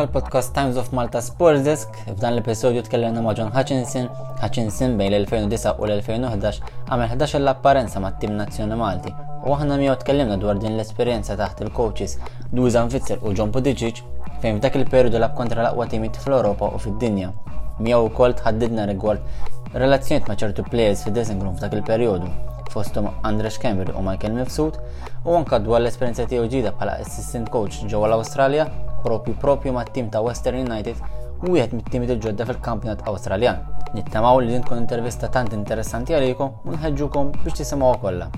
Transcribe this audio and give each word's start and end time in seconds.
L-podcast 0.00 0.54
Times 0.54 0.76
of 0.76 0.92
Malta 0.92 1.20
Sports 1.20 1.60
Desk, 1.64 1.96
f'dan 2.06 2.32
l-episodju 2.32 2.82
tkellimna 2.86 3.20
ma' 3.20 3.34
John 3.36 3.50
Hutchinson. 3.52 4.06
Hutchinson 4.40 4.94
bejn 4.96 5.12
l-2009 5.18 5.74
u 5.76 5.88
l-2011 5.88 6.60
għamel 6.88 7.12
11 7.16 7.40
l-apparenza 7.42 8.00
ma' 8.00 8.12
tim 8.22 8.32
nazzjoni 8.38 8.78
Malti. 8.80 9.12
U 9.44 9.52
aħna 9.52 9.76
miegħu 9.82 9.98
tkellimna 10.00 10.38
dwar 10.40 10.56
din 10.62 10.78
l-esperjenza 10.78 11.36
taħt 11.36 11.64
il-coaches 11.66 12.16
Dusan 12.48 12.88
Fitzer 12.94 13.20
u 13.20 13.34
John 13.36 13.52
Podicic 13.52 14.00
fejn 14.40 14.62
f'dak 14.62 14.80
il-periodu 14.80 15.20
lab 15.20 15.36
kontra 15.36 15.66
l-aqwa 15.66 15.88
timit 15.92 16.16
fl-Ewropa 16.24 16.72
u 16.72 16.80
fid-dinja. 16.80 17.34
Miegħu 17.80 18.08
wkoll 18.08 18.38
tħaddidna 18.40 18.88
rigward 18.94 19.74
relazzjoniet 19.74 20.30
ma' 20.30 20.38
ċertu 20.40 20.64
players 20.70 21.04
fid-dressing 21.04 21.44
room 21.44 21.60
f'dak 21.60 21.76
il-perjodu 21.76 22.32
fostom 22.70 23.10
Andres 23.26 23.58
Kember 23.58 23.90
u 23.98 24.02
Michael 24.06 24.38
Mifsud 24.38 24.78
u 25.26 25.34
anka 25.36 25.58
dwar 25.60 25.82
l-esperienza 25.82 26.24
tiegħu 26.30 26.46
ġdida 26.46 26.72
bħala 26.78 27.00
assistant 27.02 27.50
coach 27.50 27.82
ġewwa 27.90 28.08
l-Awstralja 28.08 28.68
propju 29.04 29.34
propju 29.40 29.72
ma' 29.72 29.84
tim 29.94 30.10
ta' 30.10 30.22
Western 30.24 30.60
United 30.64 31.00
u 31.40 31.54
wieħed 31.54 31.72
mit-timi 31.76 32.08
il-ġodda 32.10 32.46
fil-kampjonat 32.48 33.04
Awstraljan. 33.08 33.60
Nittamaw 33.96 34.40
li 34.44 34.58
nkun 34.60 34.82
intervista 34.82 35.30
tant 35.32 35.54
interessanti 35.56 36.16
għalikom 36.16 36.66
u 36.66 36.76
nħedġukom 36.76 37.32
biex 37.40 37.62
tisimgħu 37.62 37.94
kollha. 38.04 38.30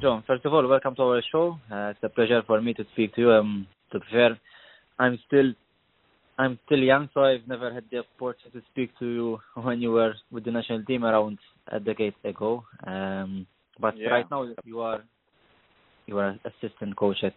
John, 0.00 0.22
first 0.26 0.44
of 0.44 0.54
all, 0.54 0.68
welcome 0.68 0.94
to 0.94 1.02
our 1.02 1.22
show. 1.32 1.58
Uh, 1.70 1.90
it's 1.90 2.02
a 2.02 2.08
pleasure 2.08 2.42
for 2.46 2.60
me 2.60 2.74
to 2.74 2.84
speak 2.92 3.14
to 3.14 3.20
you. 3.20 3.32
Um, 3.32 3.66
to 3.90 3.98
be 3.98 4.06
fair, 4.12 4.38
I'm 4.98 5.18
still 5.26 5.54
I'm 6.38 6.58
still 6.66 6.78
young, 6.78 7.08
so 7.14 7.24
I've 7.24 7.48
never 7.48 7.72
had 7.72 7.84
the 7.90 8.04
opportunity 8.04 8.60
to 8.60 8.66
speak 8.70 8.90
to 8.98 9.06
you 9.06 9.40
when 9.62 9.80
you 9.80 9.92
were 9.92 10.14
with 10.30 10.44
the 10.44 10.50
national 10.50 10.84
team 10.84 11.04
around 11.04 11.38
a 11.68 11.80
decade 11.80 12.14
ago. 12.24 12.64
Um, 12.86 13.46
but 13.78 13.96
Yeah. 13.96 14.10
right 14.10 14.30
now 14.30 14.42
you 14.64 14.80
are 14.80 15.02
you 16.06 16.18
are 16.18 16.38
assistant 16.44 16.96
coach 16.96 17.22
at 17.24 17.34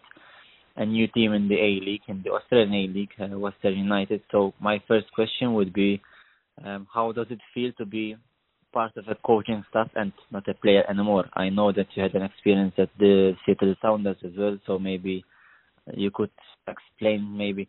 a 0.76 0.86
new 0.86 1.08
team 1.08 1.34
in 1.34 1.48
the 1.48 1.60
A 1.60 1.80
League, 1.88 2.04
in 2.08 2.22
the 2.24 2.32
Australian 2.32 2.74
A 2.74 2.88
League, 2.88 3.14
uh, 3.20 3.38
Western 3.38 3.78
United. 3.78 4.22
So 4.32 4.54
my 4.60 4.80
first 4.88 5.12
question 5.12 5.54
would 5.54 5.74
be, 5.74 6.02
um, 6.64 6.88
how 6.94 7.12
does 7.12 7.28
it 7.32 7.40
feel 7.54 7.72
to 7.80 7.86
be 7.86 8.16
part 8.72 8.96
of 8.96 9.08
a 9.08 9.16
coaching 9.16 9.64
staff 9.70 9.90
and 9.96 10.14
not 10.32 10.48
a 10.48 10.54
player 10.54 10.84
anymore? 10.90 11.26
I 11.34 11.50
know 11.50 11.72
that 11.72 11.88
you 11.96 12.04
had 12.04 12.14
an 12.14 12.22
experience 12.22 12.76
at 12.78 12.90
the 13.00 13.36
Seattle 13.46 13.76
Sounders 13.82 14.18
as 14.24 14.32
well, 14.38 14.58
so 14.66 14.78
maybe 14.78 15.26
you 15.94 16.12
could 16.12 16.32
explain 16.68 17.36
maybe 17.36 17.68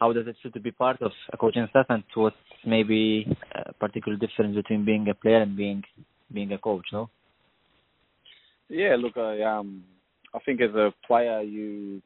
how 0.00 0.12
does 0.12 0.26
it 0.26 0.36
feel 0.42 0.50
to 0.52 0.60
be 0.60 0.72
part 0.72 1.00
of 1.00 1.12
a 1.32 1.36
coaching 1.36 1.66
staff 1.70 1.86
and 1.88 2.02
what's 2.14 2.36
maybe 2.66 3.26
a 3.54 3.72
particular 3.74 4.18
difference 4.18 4.56
between 4.56 4.84
being 4.84 5.08
a 5.08 5.14
player 5.14 5.40
and 5.42 5.56
being 5.56 5.82
being 6.32 6.52
a 6.52 6.58
coach, 6.58 6.86
no? 6.92 7.08
Yeah, 8.72 8.96
look, 8.98 9.18
I 9.18 9.42
um, 9.42 9.84
I 10.34 10.38
think 10.38 10.62
as 10.62 10.74
a 10.74 10.94
player, 11.06 11.42
you 11.42 12.00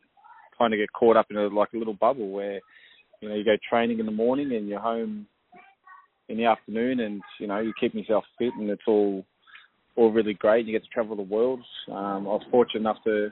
kind 0.58 0.74
of 0.74 0.78
get 0.78 0.92
caught 0.92 1.16
up 1.16 1.26
in 1.30 1.36
a 1.36 1.46
like 1.46 1.68
a 1.72 1.78
little 1.78 1.94
bubble 1.94 2.30
where, 2.30 2.60
you 3.20 3.28
know, 3.28 3.36
you 3.36 3.44
go 3.44 3.56
training 3.70 4.00
in 4.00 4.06
the 4.06 4.10
morning 4.10 4.52
and 4.52 4.68
you're 4.68 4.80
home 4.80 5.28
in 6.28 6.36
the 6.36 6.46
afternoon, 6.46 6.98
and 6.98 7.22
you 7.38 7.46
know, 7.46 7.60
you 7.60 7.72
keep 7.78 7.94
yourself 7.94 8.24
fit, 8.36 8.52
and 8.58 8.68
it's 8.68 8.82
all 8.88 9.24
all 9.94 10.10
really 10.10 10.34
great. 10.34 10.66
You 10.66 10.72
get 10.72 10.82
to 10.82 10.88
travel 10.90 11.14
the 11.14 11.22
world. 11.22 11.60
Um, 11.88 12.26
I 12.26 12.34
was 12.34 12.42
fortunate 12.50 12.80
enough 12.80 12.98
to 13.04 13.28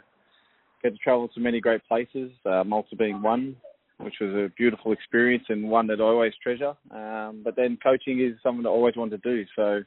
get 0.84 0.92
to 0.92 0.98
travel 0.98 1.26
to 1.26 1.40
many 1.40 1.60
great 1.60 1.84
places, 1.88 2.30
uh, 2.46 2.62
Malta 2.62 2.94
being 2.94 3.20
one, 3.20 3.56
which 3.98 4.14
was 4.20 4.30
a 4.30 4.52
beautiful 4.56 4.92
experience 4.92 5.44
and 5.48 5.68
one 5.68 5.88
that 5.88 6.00
I 6.00 6.04
always 6.04 6.34
treasure. 6.40 6.74
Um, 6.92 7.40
but 7.42 7.56
then 7.56 7.78
coaching 7.82 8.20
is 8.20 8.40
something 8.44 8.62
that 8.62 8.68
I 8.68 8.72
always 8.72 8.94
wanted 8.96 9.20
to 9.24 9.28
do, 9.28 9.44
so. 9.56 9.82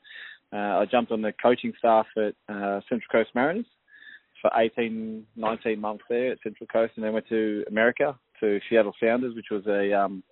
Uh, 0.53 0.79
I 0.79 0.85
jumped 0.89 1.11
on 1.11 1.21
the 1.21 1.33
coaching 1.41 1.73
staff 1.77 2.05
at 2.15 2.33
uh, 2.47 2.79
Central 2.89 3.09
Coast 3.11 3.29
Mariners 3.35 3.65
for 4.41 4.51
18, 4.55 5.25
19 5.35 5.79
months 5.79 6.03
there 6.09 6.31
at 6.31 6.37
Central 6.43 6.67
Coast, 6.67 6.93
and 6.95 7.03
then 7.03 7.13
went 7.13 7.27
to 7.29 7.63
America 7.67 8.17
to 8.39 8.59
Seattle 8.69 8.93
Sounders, 9.01 9.35
which 9.35 9.47
was 9.51 9.65
a 9.67 9.93
um, 9.93 10.23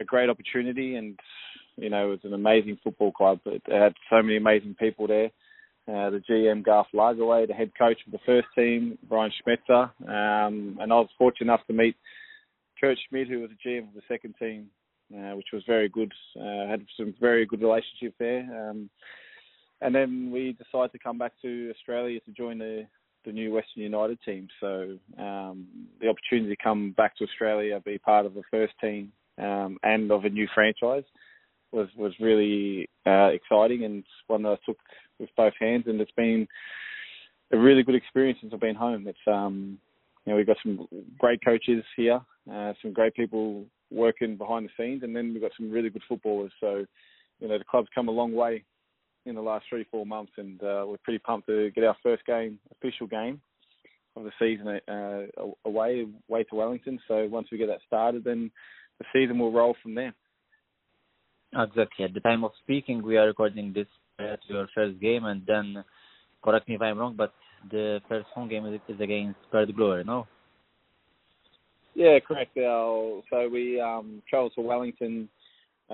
a 0.00 0.04
great 0.04 0.28
opportunity, 0.28 0.96
and 0.96 1.18
you 1.76 1.90
know 1.90 2.08
it 2.08 2.10
was 2.10 2.24
an 2.24 2.34
amazing 2.34 2.78
football 2.82 3.12
club. 3.12 3.40
It 3.46 3.62
had 3.68 3.94
so 4.10 4.22
many 4.22 4.36
amazing 4.36 4.76
people 4.78 5.06
there. 5.06 5.30
Uh, 5.86 6.10
the 6.10 6.22
GM 6.30 6.64
Garth 6.64 6.86
Lagerwey, 6.94 7.46
the 7.46 7.54
head 7.54 7.72
coach 7.78 7.98
of 8.06 8.12
the 8.12 8.18
first 8.24 8.48
team, 8.54 8.98
Brian 9.08 9.32
Schmetzer, 9.32 9.90
um, 10.08 10.78
and 10.80 10.92
I 10.92 10.96
was 10.96 11.10
fortunate 11.18 11.46
enough 11.46 11.66
to 11.66 11.74
meet 11.74 11.96
Kurt 12.80 12.96
Schmidt, 13.08 13.28
who 13.28 13.40
was 13.40 13.50
the 13.50 13.68
GM 13.68 13.88
of 13.88 13.94
the 13.94 14.02
second 14.08 14.34
team, 14.38 14.68
uh, 15.14 15.36
which 15.36 15.48
was 15.52 15.62
very 15.66 15.88
good. 15.88 16.12
Uh, 16.38 16.66
had 16.68 16.86
some 16.96 17.14
very 17.20 17.44
good 17.44 17.60
relationship 17.60 18.14
there. 18.18 18.70
Um, 18.70 18.88
and 19.84 19.94
then 19.94 20.30
we 20.32 20.52
decided 20.52 20.92
to 20.92 20.98
come 20.98 21.18
back 21.18 21.32
to 21.42 21.70
Australia 21.70 22.18
to 22.20 22.32
join 22.32 22.58
the 22.58 22.86
the 23.26 23.32
new 23.32 23.52
Western 23.54 23.82
United 23.82 24.18
team. 24.22 24.48
So 24.60 24.98
um, 25.18 25.66
the 25.98 26.08
opportunity 26.08 26.54
to 26.54 26.62
come 26.62 26.92
back 26.92 27.16
to 27.16 27.24
Australia, 27.24 27.80
be 27.82 27.96
part 27.96 28.26
of 28.26 28.34
the 28.34 28.42
first 28.50 28.74
team, 28.82 29.12
um, 29.38 29.78
and 29.82 30.10
of 30.10 30.24
a 30.24 30.30
new 30.30 30.48
franchise 30.54 31.04
was 31.70 31.88
was 31.96 32.12
really 32.18 32.88
uh, 33.06 33.28
exciting 33.28 33.84
and 33.84 34.04
one 34.26 34.42
that 34.42 34.50
I 34.50 34.56
took 34.66 34.78
with 35.18 35.30
both 35.36 35.54
hands. 35.60 35.84
And 35.86 36.00
it's 36.00 36.10
been 36.12 36.46
a 37.52 37.58
really 37.58 37.82
good 37.82 37.94
experience 37.94 38.38
since 38.40 38.52
I've 38.54 38.60
been 38.60 38.74
home. 38.74 39.06
It's 39.06 39.18
um, 39.26 39.78
you 40.24 40.32
know 40.32 40.36
we've 40.36 40.46
got 40.46 40.58
some 40.62 40.88
great 41.18 41.44
coaches 41.44 41.84
here, 41.96 42.20
uh, 42.50 42.72
some 42.80 42.92
great 42.92 43.14
people 43.14 43.64
working 43.90 44.36
behind 44.36 44.66
the 44.66 44.82
scenes, 44.82 45.02
and 45.02 45.14
then 45.14 45.32
we've 45.32 45.42
got 45.42 45.52
some 45.58 45.70
really 45.70 45.90
good 45.90 46.02
footballers. 46.08 46.52
So 46.60 46.86
you 47.40 47.48
know 47.48 47.58
the 47.58 47.64
club's 47.70 47.88
come 47.94 48.08
a 48.08 48.12
long 48.12 48.32
way 48.32 48.64
in 49.26 49.34
the 49.34 49.40
last 49.40 49.64
three 49.68 49.86
four 49.90 50.04
months, 50.04 50.32
and 50.36 50.62
uh, 50.62 50.84
we're 50.86 50.98
pretty 51.02 51.18
pumped 51.18 51.46
to 51.48 51.70
get 51.70 51.84
our 51.84 51.96
first 52.02 52.24
game, 52.26 52.58
official 52.72 53.06
game 53.06 53.40
of 54.16 54.24
the 54.24 54.32
season 54.38 54.80
uh, 54.88 55.46
away 55.64 56.06
away 56.28 56.44
to 56.44 56.54
Wellington. 56.54 56.98
So 57.08 57.26
once 57.30 57.48
we 57.50 57.58
get 57.58 57.68
that 57.68 57.80
started, 57.86 58.24
then 58.24 58.50
the 58.98 59.04
season 59.12 59.38
will 59.38 59.52
roll 59.52 59.74
from 59.82 59.94
there. 59.94 60.14
Exactly. 61.56 62.04
At 62.04 62.14
the 62.14 62.20
time 62.20 62.44
of 62.44 62.52
speaking, 62.62 63.02
we 63.02 63.16
are 63.16 63.26
recording 63.26 63.72
this 63.72 63.86
to 64.18 64.38
your 64.48 64.68
first 64.74 65.00
game, 65.00 65.24
and 65.24 65.42
then 65.46 65.84
correct 66.42 66.68
me 66.68 66.74
if 66.74 66.82
I'm 66.82 66.98
wrong, 66.98 67.14
but 67.16 67.32
the 67.70 68.00
first 68.08 68.26
home 68.34 68.48
game 68.48 68.66
is, 68.66 68.80
is 68.88 69.00
against 69.00 69.38
Perth 69.50 69.74
Glory, 69.74 70.04
no? 70.04 70.26
Yeah, 71.94 72.18
correct. 72.26 72.56
Our, 72.58 73.22
so 73.30 73.48
we 73.48 73.80
um, 73.80 74.22
travelled 74.28 74.52
to 74.56 74.60
Wellington 74.60 75.28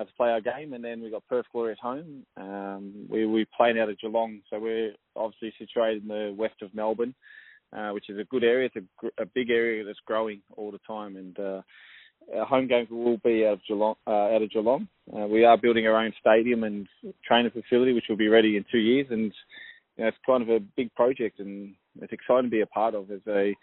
uh, 0.01 0.05
to 0.05 0.13
play 0.17 0.31
our 0.31 0.41
game, 0.41 0.73
and 0.73 0.85
then 0.85 1.01
we 1.01 1.11
got 1.11 1.27
Perth 1.29 1.47
Glory 1.53 1.73
at 1.73 1.79
home. 1.79 2.25
Um, 2.37 3.07
we 3.09 3.27
we 3.27 3.47
played 3.57 3.77
out 3.77 3.89
of 3.89 3.99
Geelong, 4.01 4.41
so 4.49 4.59
we're 4.59 4.93
obviously 5.17 5.53
situated 5.59 6.03
in 6.03 6.09
the 6.09 6.35
west 6.37 6.63
of 6.63 6.75
Melbourne, 6.75 7.15
uh, 7.77 7.91
which 7.91 8.09
is 8.09 8.19
a 8.19 8.25
good 8.25 8.45
area. 8.45 8.71
It's 8.73 8.87
a, 9.03 9.23
a 9.23 9.27
big 9.27 9.51
area 9.51 9.85
that's 9.85 9.99
growing 10.07 10.41
all 10.57 10.71
the 10.71 10.81
time, 10.87 11.17
and 11.17 11.39
uh, 11.39 11.63
our 12.39 12.47
home 12.47 12.67
games 12.67 12.89
will 12.91 13.19
be 13.19 13.45
out 13.47 13.55
of 13.55 13.61
Geelong. 13.67 13.97
Uh, 14.07 14.35
out 14.35 14.43
of 14.43 14.51
Geelong, 14.51 14.89
uh, 15.15 15.27
we 15.27 15.45
are 15.45 15.59
building 15.59 15.87
our 15.87 15.97
own 15.97 16.13
stadium 16.21 16.65
and 16.65 16.87
training 17.27 17.53
facility, 17.53 17.93
which 17.93 18.07
will 18.09 18.17
be 18.17 18.29
ready 18.29 18.57
in 18.57 18.65
two 18.71 18.79
years, 18.79 19.07
and 19.11 19.33
you 19.97 20.05
know, 20.05 20.09
it's 20.09 20.17
kind 20.25 20.43
of 20.43 20.49
a 20.49 20.61
big 20.77 20.95
project, 20.95 21.41
and 21.41 21.75
it's 22.01 22.13
exciting 22.13 22.45
to 22.45 22.51
be 22.51 22.63
a 22.63 22.67
part 22.67 22.95
of 22.95 23.11
as 23.11 23.21
a 23.29 23.55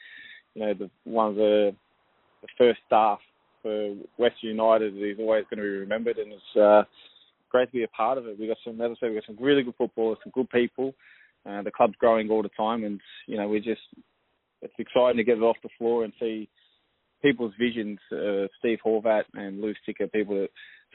you 0.54 0.66
know 0.66 0.74
the 0.74 0.90
one 1.06 1.30
of 1.30 1.36
the 1.36 1.76
the 2.42 2.48
first 2.58 2.80
staff 2.86 3.20
for 3.62 3.96
West 4.18 4.36
United 4.42 4.96
is 4.96 5.18
always 5.20 5.46
going 5.50 5.58
to 5.58 5.64
be 5.64 5.80
remembered, 5.80 6.18
and 6.18 6.32
it's 6.34 6.58
uh, 6.60 6.84
great 7.50 7.68
to 7.68 7.74
be 7.74 7.84
a 7.84 7.88
part 7.90 8.18
of 8.18 8.28
it. 8.28 8.40
We 8.40 8.48
got 8.48 8.58
some, 8.64 8.80
as 8.82 8.92
I 8.92 8.96
said, 9.00 9.10
we 9.10 9.16
got 9.16 9.26
some 9.26 9.38
really 9.40 9.64
good 9.64 9.76
footballers, 9.78 10.18
some 10.24 10.32
good 10.34 10.50
people. 10.50 10.94
Uh, 11.46 11.62
the 11.62 11.72
club's 11.72 11.96
growing 12.00 12.30
all 12.30 12.44
the 12.44 12.50
time, 12.50 12.84
and 12.84 13.00
you 13.26 13.38
know 13.38 13.48
we're 13.48 13.60
just 13.60 13.82
it's 14.62 14.74
exciting 14.78 15.18
to 15.18 15.24
get 15.24 15.38
it 15.38 15.44
off 15.44 15.58
the 15.64 15.70
floor 15.78 16.04
and 16.04 16.14
see 16.20 16.50
people's 17.22 17.54
visions. 17.60 18.00
Uh, 18.12 18.48
Steve 18.60 18.80
Horvat 18.86 19.24
and 19.34 19.62
Lou 19.62 19.74
Sticker, 19.84 20.08
people 20.08 20.36
that 20.36 20.50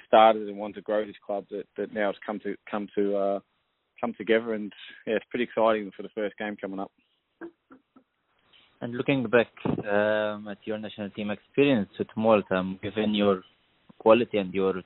started 0.07 0.49
and 0.49 0.57
wanted 0.57 0.75
to 0.75 0.83
grow 0.83 1.05
this 1.07 1.17
club, 1.25 1.47
that, 1.51 1.65
that 1.77 1.93
now 1.95 2.11
it's 2.11 2.19
come 2.25 2.39
to 2.41 2.55
come 2.71 2.89
to 2.97 3.17
uh, 3.17 3.41
come 4.01 4.15
together, 4.19 4.55
and 4.55 4.73
yeah, 5.07 5.15
it's 5.15 5.27
pretty 5.31 5.45
exciting 5.45 5.91
for 5.97 6.03
the 6.03 6.11
first 6.15 6.37
game 6.39 6.57
coming 6.61 6.81
up. 6.81 6.91
And 8.83 8.95
looking 8.97 9.23
back 9.29 9.47
um, 9.89 10.49
at 10.49 10.59
your 10.65 10.77
national 10.77 11.11
team 11.11 11.31
experience 11.31 11.91
with 12.01 12.09
Malta, 12.17 12.57
um, 12.57 12.81
given 12.83 13.15
your 13.15 13.43
quality 14.01 14.39
and 14.39 14.53
your 14.53 14.83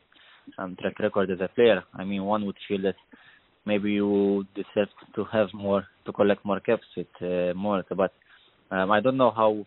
um, 0.58 0.76
track 0.78 0.98
record 0.98 1.30
as 1.30 1.40
a 1.40 1.48
player, 1.48 1.82
I 1.94 2.04
mean, 2.04 2.22
one 2.22 2.44
would 2.44 2.58
feel 2.68 2.82
that 2.82 2.96
maybe 3.64 3.92
you 3.92 4.44
deserve 4.54 4.90
to 5.14 5.24
have 5.32 5.48
more, 5.54 5.86
to 6.04 6.12
collect 6.12 6.44
more 6.44 6.60
caps 6.60 6.84
with 6.94 7.06
uh, 7.22 7.54
Malta. 7.54 7.94
But 7.94 8.12
um, 8.70 8.90
I 8.90 9.00
don't 9.00 9.16
know 9.16 9.30
how 9.30 9.64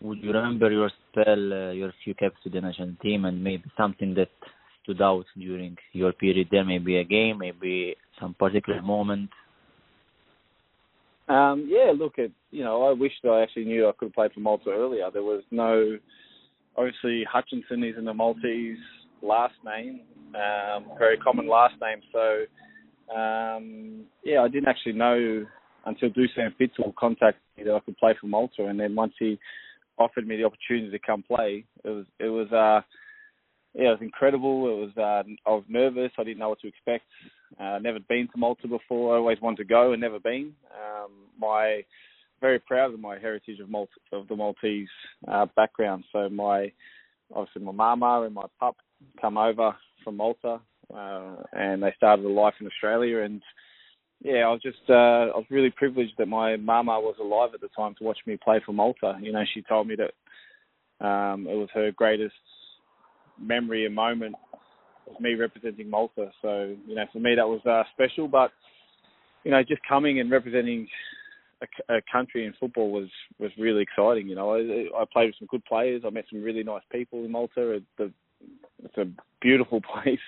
would 0.00 0.22
you 0.22 0.30
remember 0.30 0.70
your 0.70 0.92
spell, 1.10 1.52
uh, 1.52 1.72
your 1.72 1.92
few 2.04 2.14
caps 2.14 2.36
with 2.44 2.52
the 2.52 2.60
national 2.60 2.94
team, 3.02 3.24
and 3.24 3.42
maybe 3.42 3.64
something 3.76 4.14
that 4.14 4.30
stood 4.84 5.02
out 5.02 5.26
during 5.36 5.76
your 5.92 6.12
period 6.12 6.46
there, 6.52 6.64
maybe 6.64 6.98
a 6.98 7.04
game, 7.04 7.38
maybe 7.38 7.96
some 8.20 8.32
particular 8.34 8.80
moment. 8.80 9.30
Um, 11.28 11.68
yeah, 11.68 11.92
look 11.96 12.18
at 12.18 12.30
you 12.50 12.62
know, 12.64 12.84
I 12.84 12.92
wish 12.92 13.12
that 13.22 13.30
I 13.30 13.42
actually 13.42 13.64
knew 13.64 13.88
I 13.88 13.92
could 13.98 14.06
have 14.06 14.14
played 14.14 14.32
for 14.32 14.40
Malta 14.40 14.70
earlier. 14.70 15.10
There 15.12 15.22
was 15.22 15.42
no 15.50 15.98
obviously 16.76 17.24
Hutchinson 17.30 17.82
is 17.84 17.96
in 17.98 18.04
the 18.04 18.14
Maltese 18.14 18.78
last 19.22 19.54
name, 19.64 20.02
um, 20.34 20.86
very 20.98 21.16
common 21.16 21.48
last 21.48 21.74
name. 21.80 22.00
So 22.12 23.14
um, 23.14 24.04
yeah, 24.24 24.42
I 24.42 24.48
didn't 24.48 24.68
actually 24.68 24.92
know 24.92 25.44
until 25.84 26.10
Dusan 26.10 26.54
Fitzel 26.60 26.94
contacted 26.98 27.42
me 27.56 27.64
that 27.64 27.74
I 27.74 27.80
could 27.80 27.96
play 27.96 28.14
for 28.20 28.26
Malta, 28.26 28.66
and 28.66 28.78
then 28.78 28.94
once 28.94 29.14
he 29.18 29.38
offered 29.98 30.26
me 30.26 30.36
the 30.36 30.44
opportunity 30.44 30.90
to 30.90 30.98
come 30.98 31.22
play, 31.22 31.64
it 31.84 31.88
was 31.88 32.06
it 32.20 32.28
was 32.28 32.50
uh 32.52 32.82
yeah, 33.74 33.88
it 33.88 33.90
was 33.90 33.98
incredible. 34.00 34.68
It 34.68 34.86
was 34.86 34.90
uh, 34.96 35.48
I 35.48 35.52
was 35.52 35.64
nervous. 35.68 36.12
I 36.18 36.24
didn't 36.24 36.38
know 36.38 36.48
what 36.48 36.60
to 36.60 36.68
expect. 36.68 37.04
Uh, 37.60 37.78
never 37.78 38.00
been 38.00 38.28
to 38.32 38.38
Malta 38.38 38.68
before. 38.68 39.14
I 39.14 39.18
always 39.18 39.40
wanted 39.40 39.58
to 39.58 39.64
go 39.64 39.92
and 39.92 40.00
never 40.00 40.18
been. 40.18 40.52
Um, 40.74 41.10
my 41.38 41.82
very 42.40 42.58
proud 42.58 42.92
of 42.92 43.00
my 43.00 43.18
heritage 43.18 43.60
of 43.60 43.70
Malta, 43.70 43.92
of 44.12 44.28
the 44.28 44.36
Maltese 44.36 44.88
uh, 45.26 45.46
background. 45.56 46.04
So 46.12 46.28
my 46.28 46.72
obviously 47.34 47.62
my 47.62 47.72
mama 47.72 48.22
and 48.22 48.34
my 48.34 48.46
pup 48.60 48.76
come 49.20 49.36
over 49.36 49.74
from 50.04 50.16
Malta, 50.16 50.60
uh, 50.94 51.36
and 51.52 51.82
they 51.82 51.92
started 51.96 52.24
a 52.24 52.28
life 52.28 52.54
in 52.60 52.66
Australia. 52.66 53.22
And 53.22 53.42
yeah, 54.22 54.46
I 54.46 54.50
was 54.50 54.62
just 54.62 54.78
uh, 54.88 54.92
I 55.32 55.36
was 55.36 55.46
really 55.50 55.70
privileged 55.70 56.14
that 56.18 56.26
my 56.26 56.56
mama 56.56 57.00
was 57.00 57.16
alive 57.20 57.50
at 57.54 57.60
the 57.60 57.68
time 57.76 57.94
to 57.98 58.04
watch 58.04 58.18
me 58.26 58.38
play 58.42 58.60
for 58.64 58.72
Malta. 58.72 59.16
You 59.20 59.32
know, 59.32 59.44
she 59.54 59.62
told 59.62 59.88
me 59.88 59.96
that 59.96 61.06
um, 61.06 61.46
it 61.46 61.54
was 61.54 61.68
her 61.74 61.90
greatest 61.92 62.34
memory 63.40 63.86
and 63.86 63.94
moment 63.94 64.34
of 65.08 65.20
me 65.20 65.34
representing 65.34 65.90
Malta. 65.90 66.30
So 66.42 66.74
you 66.86 66.94
know, 66.94 67.04
for 67.12 67.18
me 67.18 67.34
that 67.34 67.46
was 67.46 67.60
uh, 67.66 67.82
special. 67.94 68.28
But 68.28 68.50
you 69.44 69.50
know, 69.50 69.62
just 69.62 69.82
coming 69.88 70.20
and 70.20 70.30
representing 70.30 70.88
a, 71.62 71.94
a 71.96 72.00
country 72.10 72.46
in 72.46 72.54
football 72.58 72.90
was 72.90 73.08
was 73.38 73.50
really 73.58 73.82
exciting. 73.82 74.28
You 74.28 74.34
know, 74.34 74.54
I, 74.54 75.02
I 75.02 75.04
played 75.12 75.26
with 75.26 75.36
some 75.38 75.48
good 75.50 75.64
players. 75.64 76.02
I 76.06 76.10
met 76.10 76.24
some 76.30 76.42
really 76.42 76.62
nice 76.62 76.82
people 76.90 77.24
in 77.24 77.32
Malta. 77.32 77.72
It's 77.72 77.84
a, 77.98 78.04
it's 78.84 78.96
a 78.98 79.06
beautiful 79.40 79.80
place 80.02 80.18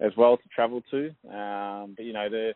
as 0.00 0.12
well 0.16 0.36
to 0.36 0.42
travel 0.54 0.82
to. 0.90 1.08
Um, 1.32 1.94
but 1.96 2.04
you 2.04 2.12
know, 2.12 2.28
the 2.28 2.52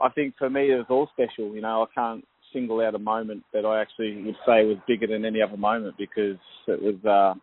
I 0.00 0.08
think 0.10 0.34
for 0.38 0.50
me 0.50 0.72
it 0.72 0.76
was 0.76 0.86
all 0.90 1.08
special. 1.12 1.54
You 1.54 1.60
know, 1.60 1.82
I 1.82 1.94
can't 1.94 2.24
single 2.52 2.80
out 2.80 2.94
a 2.94 2.98
moment 2.98 3.42
that 3.52 3.66
I 3.66 3.80
actually 3.80 4.22
would 4.22 4.36
say 4.46 4.64
was 4.64 4.78
bigger 4.86 5.06
than 5.06 5.24
any 5.24 5.42
other 5.42 5.56
moment 5.56 5.96
because 5.98 6.38
it 6.68 6.80
was, 6.80 6.94
uh, 7.04 7.38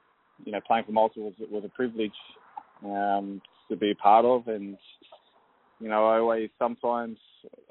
you 0.45 0.51
know, 0.51 0.61
playing 0.65 0.85
for 0.85 0.93
Malta 0.93 1.19
was 1.19 1.33
was 1.51 1.63
a 1.65 1.69
privilege 1.69 2.11
um, 2.85 3.41
to 3.69 3.75
be 3.75 3.93
part 3.93 4.25
of, 4.25 4.47
and 4.47 4.77
you 5.79 5.89
know, 5.89 6.05
I 6.05 6.19
always 6.19 6.49
sometimes 6.59 7.17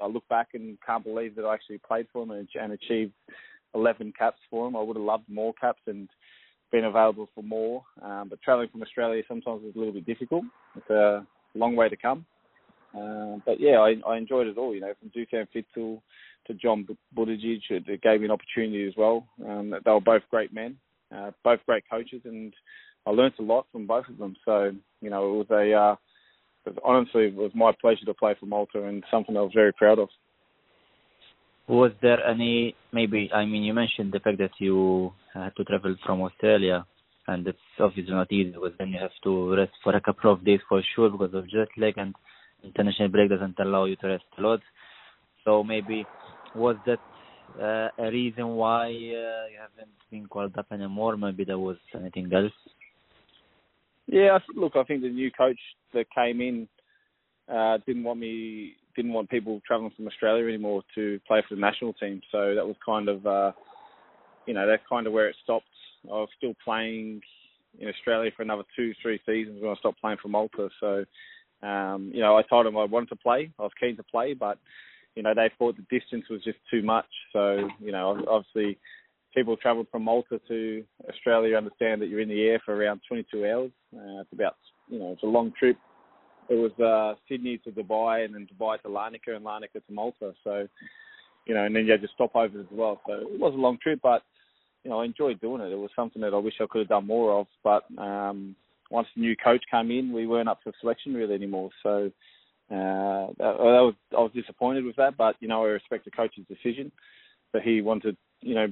I 0.01 0.07
look 0.07 0.27
back 0.27 0.49
and 0.53 0.77
can't 0.85 1.03
believe 1.03 1.35
that 1.35 1.45
I 1.45 1.53
actually 1.53 1.79
played 1.79 2.07
for 2.11 2.25
them 2.25 2.31
and, 2.31 2.47
and 2.59 2.73
achieved 2.73 3.13
11 3.73 4.13
caps 4.17 4.39
for 4.49 4.65
them. 4.65 4.75
I 4.75 4.81
would 4.81 4.97
have 4.97 5.05
loved 5.05 5.29
more 5.29 5.53
caps 5.53 5.81
and 5.87 6.09
been 6.71 6.85
available 6.85 7.29
for 7.33 7.43
more, 7.43 7.83
um, 8.01 8.27
but 8.29 8.41
travelling 8.41 8.69
from 8.69 8.81
Australia 8.81 9.23
sometimes 9.27 9.63
is 9.63 9.75
a 9.75 9.77
little 9.77 9.93
bit 9.93 10.05
difficult. 10.05 10.43
It's 10.75 10.89
a 10.89 11.25
long 11.55 11.75
way 11.75 11.89
to 11.89 11.97
come. 11.97 12.25
Uh, 12.93 13.37
but 13.45 13.59
yeah, 13.59 13.79
I, 13.79 13.95
I 14.07 14.17
enjoyed 14.17 14.47
it 14.47 14.57
all. 14.57 14.73
You 14.73 14.81
know, 14.81 14.93
from 14.99 15.09
Dusan 15.09 15.47
Fitzel 15.55 16.01
to 16.47 16.53
John 16.53 16.87
Buttigieg, 17.15 17.61
it, 17.69 17.83
it 17.87 18.01
gave 18.01 18.19
me 18.19 18.25
an 18.25 18.31
opportunity 18.31 18.85
as 18.87 18.93
well. 18.97 19.25
Um, 19.45 19.73
they 19.83 19.91
were 19.91 20.01
both 20.01 20.23
great 20.29 20.53
men, 20.53 20.77
uh, 21.15 21.31
both 21.43 21.59
great 21.65 21.83
coaches, 21.89 22.21
and 22.25 22.53
I 23.05 23.11
learnt 23.11 23.35
a 23.39 23.43
lot 23.43 23.67
from 23.71 23.87
both 23.87 24.07
of 24.07 24.17
them. 24.17 24.35
So 24.45 24.71
you 25.01 25.09
know, 25.09 25.33
it 25.33 25.37
was 25.37 25.47
a 25.51 25.73
uh, 25.73 25.95
honestly 26.83 27.25
it 27.25 27.35
was 27.35 27.51
my 27.55 27.71
pleasure 27.79 28.05
to 28.05 28.13
play 28.13 28.35
for 28.39 28.45
Malta 28.45 28.83
and 28.83 29.03
something 29.11 29.35
I 29.35 29.41
was 29.41 29.51
very 29.53 29.73
proud 29.73 29.99
of. 29.99 30.09
Was 31.67 31.91
there 32.01 32.25
any 32.25 32.75
maybe? 32.91 33.29
I 33.33 33.45
mean, 33.45 33.63
you 33.63 33.73
mentioned 33.73 34.11
the 34.11 34.19
fact 34.19 34.39
that 34.39 34.51
you 34.59 35.13
had 35.33 35.55
to 35.55 35.63
travel 35.63 35.95
from 36.05 36.21
Australia, 36.21 36.85
and 37.27 37.47
it's 37.47 37.57
obviously 37.79 38.13
not 38.13 38.31
easy 38.31 38.51
because 38.51 38.73
then 38.77 38.89
you 38.89 38.99
have 38.99 39.17
to 39.23 39.55
rest 39.55 39.71
for 39.83 39.95
a 39.95 40.01
couple 40.01 40.31
of 40.31 40.43
days 40.43 40.59
for 40.67 40.81
sure 40.95 41.09
because 41.09 41.33
of 41.33 41.49
jet 41.49 41.69
lag 41.77 41.97
and 41.97 42.13
international 42.63 43.09
break 43.09 43.29
doesn't 43.29 43.59
allow 43.59 43.85
you 43.85 43.95
to 43.97 44.07
rest 44.07 44.25
a 44.37 44.41
lot. 44.41 44.59
So 45.45 45.63
maybe 45.63 46.05
was 46.55 46.75
that 46.85 46.99
uh, 47.59 47.89
a 47.97 48.11
reason 48.11 48.47
why 48.49 48.87
uh, 48.87 48.89
you 48.89 49.59
haven't 49.59 49.95
been 50.09 50.27
called 50.27 50.57
up 50.57 50.67
anymore? 50.71 51.17
Maybe 51.17 51.43
there 51.45 51.59
was 51.59 51.77
anything 51.95 52.31
else. 52.33 52.53
Yeah, 54.11 54.37
look, 54.55 54.75
I 54.75 54.83
think 54.83 55.01
the 55.01 55.09
new 55.09 55.31
coach 55.31 55.59
that 55.93 56.05
came 56.13 56.41
in 56.41 56.67
uh, 57.51 57.79
didn't 57.87 58.03
want 58.03 58.19
me, 58.19 58.73
didn't 58.95 59.13
want 59.13 59.29
people 59.29 59.61
travelling 59.65 59.93
from 59.95 60.07
Australia 60.07 60.45
anymore 60.45 60.83
to 60.95 61.19
play 61.27 61.41
for 61.47 61.55
the 61.55 61.61
national 61.61 61.93
team. 61.93 62.21
So 62.31 62.53
that 62.53 62.67
was 62.67 62.75
kind 62.85 63.09
of, 63.09 63.25
uh, 63.25 63.51
you 64.45 64.53
know, 64.53 64.67
that's 64.67 64.83
kind 64.87 65.07
of 65.07 65.13
where 65.13 65.29
it 65.29 65.35
stopped. 65.43 65.65
I 66.05 66.13
was 66.13 66.29
still 66.37 66.53
playing 66.63 67.21
in 67.79 67.87
Australia 67.87 68.31
for 68.35 68.43
another 68.43 68.63
two, 68.75 68.93
three 69.01 69.19
seasons 69.25 69.61
when 69.61 69.71
I 69.71 69.75
stopped 69.75 70.01
playing 70.01 70.17
for 70.21 70.27
Malta. 70.27 70.69
So 70.79 71.05
um, 71.63 72.11
you 72.13 72.21
know, 72.21 72.37
I 72.37 72.41
told 72.43 72.65
them 72.65 72.77
I 72.77 72.85
wanted 72.85 73.09
to 73.09 73.15
play. 73.15 73.51
I 73.59 73.63
was 73.63 73.71
keen 73.79 73.95
to 73.97 74.03
play, 74.03 74.33
but 74.33 74.57
you 75.15 75.23
know, 75.23 75.33
they 75.35 75.51
thought 75.57 75.75
the 75.75 75.99
distance 75.99 76.25
was 76.29 76.43
just 76.43 76.57
too 76.69 76.81
much. 76.81 77.05
So, 77.33 77.67
you 77.79 77.91
know, 77.91 78.23
obviously, 78.29 78.79
people 79.33 79.57
travelled 79.57 79.87
from 79.91 80.03
Malta 80.03 80.39
to 80.47 80.83
Australia 81.09 81.57
understand 81.57 82.01
that 82.01 82.07
you're 82.07 82.19
in 82.19 82.29
the 82.29 82.41
air 82.41 82.61
for 82.65 82.75
around 82.75 83.01
22 83.07 83.45
hours. 83.45 83.71
Uh, 83.95 84.21
it's 84.21 84.33
about, 84.33 84.55
you 84.89 84.99
know, 84.99 85.11
it's 85.11 85.23
a 85.23 85.27
long 85.27 85.53
trip. 85.57 85.77
It 86.49 86.55
was 86.55 86.71
uh, 86.79 87.19
Sydney 87.29 87.57
to 87.59 87.71
Dubai 87.71 88.25
and 88.25 88.33
then 88.33 88.47
Dubai 88.47 88.81
to 88.81 88.89
Larnaca 88.89 89.35
and 89.35 89.45
Larnaca 89.45 89.85
to 89.85 89.93
Malta. 89.93 90.33
So, 90.43 90.67
you 91.45 91.53
know, 91.53 91.65
and 91.65 91.75
then 91.75 91.85
you 91.85 91.91
had 91.91 92.01
to 92.01 92.07
stop 92.13 92.35
over 92.35 92.59
as 92.59 92.65
well. 92.71 93.01
So 93.07 93.13
it 93.13 93.39
was 93.39 93.53
a 93.53 93.57
long 93.57 93.77
trip, 93.81 93.99
but 94.03 94.23
you 94.83 94.89
know, 94.89 95.01
I 95.01 95.05
enjoyed 95.05 95.39
doing 95.39 95.61
it. 95.61 95.71
It 95.71 95.77
was 95.77 95.91
something 95.95 96.21
that 96.23 96.33
I 96.33 96.37
wish 96.37 96.55
I 96.59 96.65
could 96.69 96.79
have 96.79 96.89
done 96.89 97.07
more 97.07 97.39
of, 97.39 97.47
but 97.63 97.83
um, 97.97 98.55
once 98.89 99.07
the 99.15 99.21
new 99.21 99.35
coach 99.35 99.63
came 99.71 99.91
in, 99.91 100.11
we 100.11 100.27
weren't 100.27 100.49
up 100.49 100.59
for 100.63 100.73
selection 100.81 101.13
really 101.13 101.35
anymore. 101.35 101.69
So 101.83 102.11
uh, 102.71 103.27
that, 103.37 103.55
that 103.57 103.57
was 103.57 103.93
I 104.11 104.21
was 104.21 104.31
disappointed 104.33 104.85
with 104.85 104.95
that, 104.95 105.17
but 105.17 105.35
you 105.39 105.47
know 105.47 105.63
I 105.63 105.67
respect 105.67 106.05
the 106.05 106.11
coach's 106.11 106.45
decision 106.47 106.91
that 107.53 107.61
he 107.63 107.81
wanted 107.81 108.17
you 108.41 108.55
know 108.55 108.67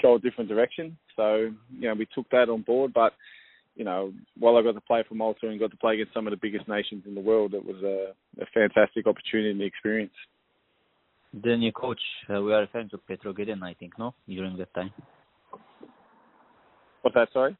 go 0.00 0.16
a 0.16 0.18
different 0.18 0.48
direction. 0.48 0.96
So 1.16 1.50
you 1.70 1.88
know 1.88 1.94
we 1.94 2.06
took 2.14 2.28
that 2.30 2.48
on 2.48 2.62
board, 2.62 2.92
but 2.92 3.12
you 3.74 3.84
know 3.84 4.12
while 4.38 4.56
I 4.56 4.62
got 4.62 4.72
to 4.72 4.80
play 4.80 5.04
for 5.08 5.14
Malta 5.14 5.48
and 5.48 5.60
got 5.60 5.70
to 5.70 5.76
play 5.76 5.94
against 5.94 6.14
some 6.14 6.26
of 6.26 6.32
the 6.32 6.38
biggest 6.40 6.68
nations 6.68 7.04
in 7.06 7.14
the 7.14 7.20
world, 7.20 7.54
it 7.54 7.64
was 7.64 7.82
a, 7.82 8.14
a 8.42 8.46
fantastic 8.52 9.06
opportunity 9.06 9.50
and 9.50 9.62
experience. 9.62 10.14
The 11.42 11.56
new 11.56 11.72
coach, 11.72 12.00
uh, 12.32 12.40
we 12.40 12.54
are 12.54 12.60
referring 12.60 12.90
to 12.90 12.98
Pietro 12.98 13.32
Ghedin, 13.32 13.60
I 13.64 13.74
think, 13.74 13.98
no, 13.98 14.14
during 14.28 14.56
that 14.58 14.72
time. 14.72 14.92
What's 17.02 17.16
that? 17.16 17.28
Sorry 17.32 17.56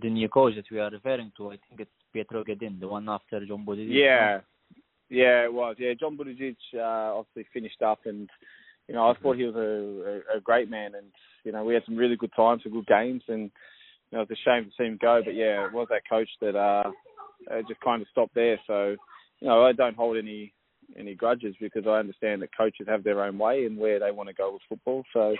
the 0.00 0.10
new 0.10 0.28
coach 0.28 0.54
that 0.56 0.70
we 0.70 0.78
are 0.78 0.90
referring 0.90 1.32
to, 1.36 1.48
I 1.48 1.58
think 1.68 1.80
it's 1.80 1.90
Pietro 2.12 2.44
Ghedin, 2.44 2.80
the 2.80 2.88
one 2.88 3.08
after 3.08 3.44
John 3.44 3.64
Buttigieg. 3.64 3.88
Yeah, 3.90 4.40
yeah, 5.08 5.44
it 5.44 5.52
was. 5.52 5.76
Yeah, 5.78 5.94
John 5.98 6.16
Buttigieg 6.16 6.56
uh, 6.74 7.18
obviously 7.18 7.46
finished 7.52 7.82
up, 7.82 8.00
and 8.04 8.28
you 8.88 8.94
know 8.94 9.08
I 9.08 9.14
thought 9.14 9.36
he 9.36 9.44
was 9.44 9.54
a, 9.54 10.34
a, 10.34 10.38
a 10.38 10.40
great 10.40 10.70
man, 10.70 10.94
and 10.94 11.06
you 11.44 11.52
know 11.52 11.64
we 11.64 11.74
had 11.74 11.84
some 11.84 11.96
really 11.96 12.16
good 12.16 12.32
times, 12.34 12.62
some 12.62 12.72
good 12.72 12.86
games, 12.86 13.22
and 13.28 13.50
you 14.10 14.18
know 14.18 14.22
it's 14.22 14.30
a 14.30 14.36
shame 14.44 14.64
to 14.64 14.70
see 14.76 14.84
him 14.84 14.98
go, 15.00 15.20
but 15.24 15.34
yeah, 15.34 15.66
it 15.66 15.72
was 15.72 15.88
that 15.90 16.08
coach 16.08 16.28
that 16.40 16.56
uh, 16.56 16.90
just 17.68 17.80
kind 17.80 18.02
of 18.02 18.08
stopped 18.10 18.34
there. 18.34 18.58
So 18.66 18.96
you 19.40 19.48
know 19.48 19.64
I 19.64 19.72
don't 19.72 19.96
hold 19.96 20.16
any 20.16 20.52
any 20.98 21.14
grudges 21.14 21.54
because 21.60 21.84
I 21.86 21.98
understand 21.98 22.40
that 22.42 22.56
coaches 22.56 22.86
have 22.88 23.04
their 23.04 23.22
own 23.22 23.38
way 23.38 23.66
and 23.66 23.76
where 23.76 24.00
they 24.00 24.10
want 24.10 24.28
to 24.30 24.34
go 24.34 24.52
with 24.52 24.62
football. 24.68 25.04
So 25.12 25.34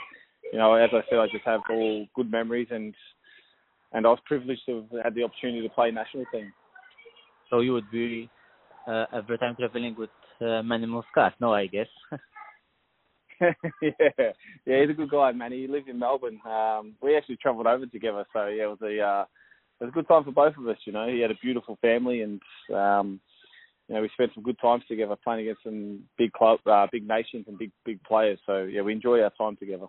you 0.53 0.59
know 0.59 0.75
as 0.75 0.91
I 0.93 1.01
said, 1.09 1.19
I 1.19 1.27
just 1.33 1.47
have 1.47 1.61
all 1.71 2.07
good 2.15 2.31
memories 2.31 2.69
and 2.71 2.95
and 3.93 4.07
I 4.07 4.11
was 4.11 4.19
privileged 4.27 4.63
to 4.67 4.85
have 4.93 5.05
had 5.05 5.15
the 5.15 5.25
opportunity 5.25 5.67
to 5.67 5.75
play 5.75 5.91
national 5.91 6.27
team. 6.33 6.53
So 7.49 7.61
you 7.61 7.73
would 7.73 7.91
be 7.91 8.29
uh, 8.87 9.07
every 9.15 9.39
time 9.39 9.57
traveling 9.57 9.97
with 9.99 10.11
uh, 10.41 10.63
Manny 10.63 10.87
Muscat, 10.87 11.35
no, 11.41 11.55
I 11.55 11.67
guess. 11.67 11.87
yeah, 13.83 14.33
yeah, 14.67 14.81
he's 14.81 14.91
a 14.91 14.95
good 14.95 15.11
guy, 15.11 15.33
man. 15.33 15.53
He 15.53 15.67
lives 15.67 15.87
in 15.89 15.99
Melbourne. 15.99 16.41
Um, 16.45 16.95
we 17.03 17.17
actually 17.17 17.37
travelled 17.37 17.67
over 17.67 17.87
together, 17.87 18.25
so 18.33 18.47
yeah, 18.47 18.65
it 18.65 18.67
was 18.67 18.79
a 18.83 19.01
uh, 19.01 19.25
it 19.81 19.85
was 19.85 19.89
a 19.91 19.95
good 19.95 20.09
time 20.09 20.25
for 20.25 20.33
both 20.33 20.57
of 20.57 20.67
us. 20.67 20.77
You 20.85 20.93
know, 20.93 21.09
he 21.09 21.21
had 21.21 21.31
a 21.31 21.39
beautiful 21.43 21.79
family, 21.81 22.23
and 22.23 22.41
um, 22.75 23.21
you 23.89 23.95
know, 23.95 24.03
we 24.03 24.11
spent 24.13 24.33
some 24.35 24.43
good 24.43 24.59
times 24.61 24.83
together 24.89 25.17
playing 25.23 25.43
against 25.43 25.63
some 25.63 26.01
big 26.17 26.33
club, 26.33 26.59
uh, 26.67 26.87
big 26.91 27.07
nations, 27.07 27.45
and 27.49 27.59
big 27.59 27.71
big 27.85 28.03
players. 28.03 28.39
So 28.47 28.65
yeah, 28.65 28.83
we 28.83 28.93
enjoy 28.93 29.21
our 29.21 29.33
time 29.39 29.57
together. 29.57 29.87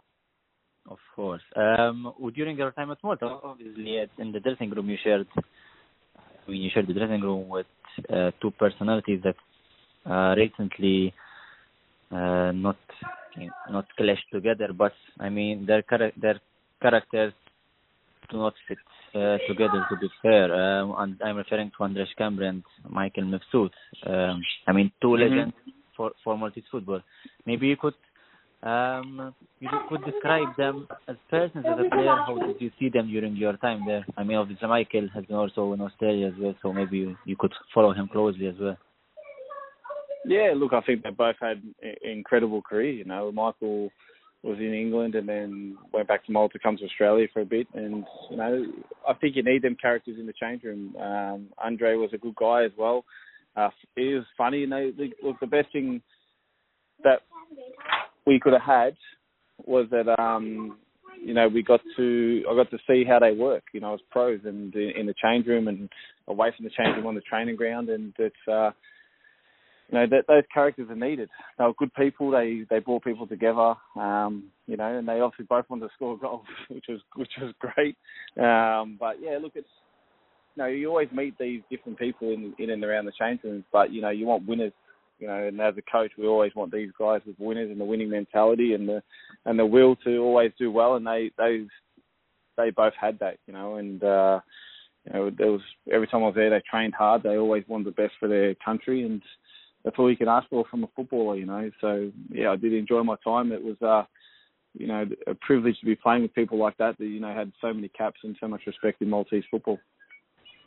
Of 0.89 0.99
course. 1.15 1.41
Um, 1.55 2.13
during 2.35 2.57
your 2.57 2.71
time 2.71 2.91
at 2.91 2.97
Malta, 3.03 3.25
obviously 3.25 3.97
in 4.17 4.31
the 4.31 4.39
dressing 4.39 4.71
room 4.71 4.89
you 4.89 4.97
shared, 5.03 5.27
I 5.37 6.51
mean, 6.51 6.61
you 6.61 6.69
shared 6.73 6.87
the 6.87 6.93
dressing 6.93 7.21
room 7.21 7.47
with 7.47 7.67
uh, 8.11 8.31
two 8.41 8.51
personalities 8.51 9.21
that 9.23 9.35
uh, 10.09 10.33
recently 10.35 11.13
uh, 12.11 12.51
not 12.51 12.77
not 13.69 13.85
clashed 13.97 14.29
together, 14.31 14.69
but 14.73 14.93
I 15.19 15.29
mean 15.29 15.65
their 15.65 15.83
char- 15.83 16.11
their 16.17 16.39
characters 16.81 17.33
do 18.29 18.37
not 18.37 18.53
fit 18.67 18.77
uh, 19.15 19.37
together. 19.47 19.85
To 19.89 19.97
be 19.97 20.09
fair, 20.21 20.53
um, 20.53 20.95
and 20.97 21.21
I'm 21.23 21.37
referring 21.37 21.71
to 21.77 21.83
Andre 21.83 22.05
Schembri 22.17 22.45
and 22.45 22.63
Michael 22.89 23.23
Mifsud. 23.23 23.71
Um, 24.05 24.41
I 24.67 24.71
mean, 24.71 24.91
2 25.01 25.07
mm-hmm. 25.07 25.21
legends 25.21 25.55
for 25.95 26.11
for 26.23 26.37
Maltese 26.37 26.63
football. 26.71 27.01
Maybe 27.45 27.67
you 27.67 27.77
could 27.77 27.95
um, 28.61 29.33
you 29.59 29.69
could 29.87 30.03
describe 30.03 30.55
them 30.57 30.87
as 31.07 31.15
persons, 31.29 31.65
as 31.65 31.79
a 31.85 31.89
player. 31.89 32.15
How 32.27 32.37
did 32.45 32.59
you 32.59 32.71
see 32.79 32.89
them 32.89 33.07
during 33.07 33.35
your 33.35 33.55
time 33.57 33.83
there? 33.85 34.05
I 34.17 34.23
mean, 34.23 34.37
obviously 34.37 34.67
Michael 34.67 35.07
has 35.13 35.23
been 35.25 35.37
also 35.37 35.71
in 35.73 35.81
Australia 35.81 36.27
as 36.27 36.33
well, 36.37 36.55
so 36.61 36.73
maybe 36.73 36.97
you, 36.97 37.15
you 37.25 37.35
could 37.37 37.53
follow 37.73 37.93
him 37.93 38.09
closely 38.09 38.47
as 38.47 38.55
well. 38.59 38.77
Yeah, 40.29 40.53
look, 40.55 40.73
I 40.73 40.81
think 40.81 41.01
they 41.01 41.09
both 41.09 41.37
had 41.41 41.59
incredible 42.03 42.61
careers. 42.61 42.99
You 42.99 43.05
know, 43.05 43.31
Michael 43.31 43.89
was 44.43 44.59
in 44.59 44.75
England 44.75 45.15
and 45.15 45.27
then 45.27 45.75
went 45.91 46.07
back 46.07 46.23
to 46.25 46.31
Malta, 46.31 46.59
come 46.61 46.77
to 46.77 46.85
Australia 46.85 47.25
for 47.33 47.41
a 47.41 47.45
bit, 47.45 47.65
and 47.73 48.05
you 48.29 48.37
know, 48.37 48.63
I 49.07 49.15
think 49.15 49.35
you 49.35 49.41
need 49.41 49.63
them 49.63 49.75
characters 49.81 50.17
in 50.19 50.27
the 50.27 50.33
change 50.39 50.61
room. 50.63 50.95
Um, 50.97 51.47
Andre 51.57 51.95
was 51.95 52.11
a 52.13 52.19
good 52.19 52.35
guy 52.35 52.63
as 52.63 52.71
well. 52.77 53.05
Uh, 53.57 53.69
he 53.95 54.13
was 54.13 54.23
funny, 54.37 54.59
you 54.59 54.67
know. 54.67 54.91
The, 54.95 55.09
look, 55.23 55.39
the 55.39 55.47
best 55.47 55.71
thing 55.73 55.99
that 57.03 57.21
we 58.27 58.39
could 58.39 58.53
have 58.53 58.61
had 58.61 58.95
was 59.65 59.87
that 59.89 60.07
um, 60.21 60.77
you 61.25 61.33
know 61.33 61.47
we 61.47 61.63
got 61.63 61.81
to 61.97 62.43
I 62.47 62.55
got 62.55 62.69
to 62.69 62.77
see 62.87 63.03
how 63.03 63.17
they 63.17 63.31
work, 63.31 63.63
you 63.73 63.79
know, 63.79 63.95
as 63.95 63.99
pros 64.11 64.41
and 64.45 64.75
in, 64.75 64.91
in 64.91 65.05
the 65.07 65.15
change 65.23 65.47
room 65.47 65.67
and 65.67 65.89
away 66.27 66.53
from 66.55 66.65
the 66.65 66.71
change 66.77 66.95
room 66.97 67.07
on 67.07 67.15
the 67.15 67.21
training 67.21 67.55
ground, 67.55 67.89
and 67.89 68.13
it's. 68.19 68.35
Uh, 68.47 68.69
you 69.91 69.97
know 69.97 70.05
that 70.07 70.27
those 70.27 70.43
characters 70.53 70.89
are 70.89 70.95
needed. 70.95 71.29
They 71.57 71.63
were 71.63 71.73
good 71.73 71.93
people. 71.95 72.29
They 72.29 72.63
they 72.69 72.79
brought 72.79 73.03
people 73.03 73.25
together. 73.25 73.73
Um, 73.95 74.45
you 74.67 74.77
know, 74.77 74.97
and 74.97 75.07
they 75.07 75.19
obviously 75.19 75.45
both 75.49 75.65
wanted 75.67 75.87
to 75.87 75.93
score 75.95 76.17
goals, 76.21 76.45
which 76.69 76.85
was 76.87 76.99
which 77.15 77.31
was 77.41 77.53
great. 77.59 77.97
Um, 78.37 78.97
but 78.99 79.15
yeah, 79.19 79.39
look, 79.41 79.53
it's 79.55 79.67
you 80.55 80.63
know 80.63 80.67
you 80.67 80.89
always 80.89 81.09
meet 81.11 81.37
these 81.39 81.61
different 81.71 81.97
people 81.97 82.31
in 82.31 82.53
in 82.59 82.69
and 82.69 82.83
around 82.83 83.05
the 83.05 83.11
change 83.19 83.39
rooms, 83.43 83.63
but 83.71 83.91
you 83.91 84.01
know 84.01 84.09
you 84.09 84.25
want 84.27 84.47
winners. 84.47 84.73
You 85.17 85.27
know, 85.27 85.47
and 85.47 85.59
as 85.59 85.73
a 85.77 85.91
coach, 85.91 86.11
we 86.17 86.27
always 86.27 86.55
want 86.55 86.71
these 86.71 86.91
guys 86.97 87.19
with 87.27 87.35
winners 87.39 87.69
and 87.69 87.81
the 87.81 87.85
winning 87.85 88.09
mentality 88.09 88.73
and 88.73 88.87
the 88.87 89.03
and 89.45 89.59
the 89.59 89.65
will 89.65 89.97
to 90.05 90.17
always 90.19 90.51
do 90.57 90.71
well. 90.71 90.95
And 90.95 91.05
they 91.05 91.31
they 91.37 91.65
they 92.55 92.69
both 92.69 92.93
had 92.99 93.19
that. 93.19 93.37
You 93.47 93.53
know, 93.53 93.75
and 93.75 94.01
uh, 94.03 94.39
you 95.05 95.13
know 95.13 95.31
there 95.35 95.51
was 95.51 95.61
every 95.91 96.07
time 96.07 96.21
I 96.21 96.27
was 96.27 96.35
there, 96.35 96.51
they 96.51 96.61
trained 96.69 96.93
hard. 96.93 97.23
They 97.23 97.37
always 97.37 97.63
wanted 97.67 97.87
the 97.87 98.01
best 98.01 98.13
for 98.19 98.29
their 98.29 98.53
country 98.63 99.03
and 99.03 99.21
that's 99.83 99.95
all 99.97 100.09
you 100.09 100.17
can 100.17 100.27
ask 100.27 100.47
for 100.49 100.65
from 100.69 100.83
a 100.83 100.89
footballer, 100.95 101.35
you 101.35 101.45
know. 101.45 101.69
So 101.81 102.11
yeah, 102.29 102.51
I 102.51 102.55
did 102.55 102.73
enjoy 102.73 103.03
my 103.03 103.15
time. 103.23 103.51
It 103.51 103.63
was 103.63 103.81
uh, 103.81 104.03
you 104.73 104.87
know, 104.87 105.05
a 105.27 105.35
privilege 105.35 105.79
to 105.79 105.85
be 105.85 105.95
playing 105.95 106.23
with 106.23 106.33
people 106.33 106.57
like 106.57 106.77
that 106.77 106.97
that 106.97 107.05
you 107.05 107.19
know 107.19 107.33
had 107.33 107.51
so 107.61 107.73
many 107.73 107.89
caps 107.89 108.19
and 108.23 108.35
so 108.39 108.47
much 108.47 108.61
respect 108.67 109.01
in 109.01 109.09
Maltese 109.09 109.43
football. 109.49 109.79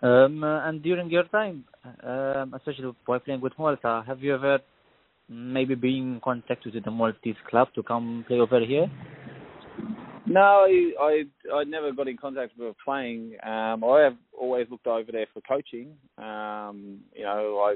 Um, 0.03 0.43
uh, 0.43 0.69
and 0.69 0.83
during 0.83 1.11
your 1.11 1.25
time, 1.25 1.65
um, 2.03 2.55
especially 2.55 2.93
while 3.07 3.21
playing 3.21 3.41
with 3.41 3.53
Malta, 3.59 4.03
have 4.07 4.21
you 4.21 4.35
ever 4.35 4.59
maybe 5.29 5.77
been 5.77 6.15
in 6.15 6.21
contact 6.23 6.65
with 6.65 6.83
the 6.85 6.91
Maltese 6.91 7.37
club 7.49 7.69
to 7.75 7.83
come 7.83 8.25
play 8.27 8.41
over 8.41 8.61
here? 8.65 8.91
No, 10.33 10.65
I, 10.99 11.25
I 11.53 11.65
never 11.65 11.93
got 11.93 12.09
in 12.09 12.17
contact 12.17 12.53
with 12.59 12.75
playing. 12.83 13.35
Um, 13.43 13.85
I 13.85 14.01
have 14.05 14.17
always 14.33 14.67
looked 14.71 14.87
over 14.87 15.13
there 15.13 15.27
for 15.35 15.43
coaching. 15.43 15.89
Um, 16.17 17.01
you 17.15 17.25
know, 17.25 17.59
I 17.59 17.75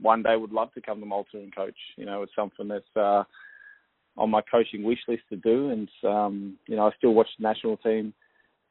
one 0.00 0.22
day 0.22 0.36
would 0.36 0.52
love 0.52 0.72
to 0.74 0.80
come 0.80 1.00
to 1.00 1.06
Malta 1.06 1.38
and 1.38 1.52
coach. 1.52 1.74
You 1.96 2.06
know, 2.06 2.22
it's 2.22 2.36
something 2.36 2.68
that's 2.68 2.84
uh, 2.94 3.24
on 4.16 4.30
my 4.30 4.42
coaching 4.48 4.84
wish 4.84 5.00
list 5.08 5.22
to 5.30 5.36
do. 5.38 5.70
And 5.70 5.88
um, 6.04 6.56
you 6.68 6.76
know, 6.76 6.86
I 6.86 6.90
still 6.98 7.14
watch 7.14 7.26
the 7.36 7.42
national 7.42 7.78
team 7.78 8.14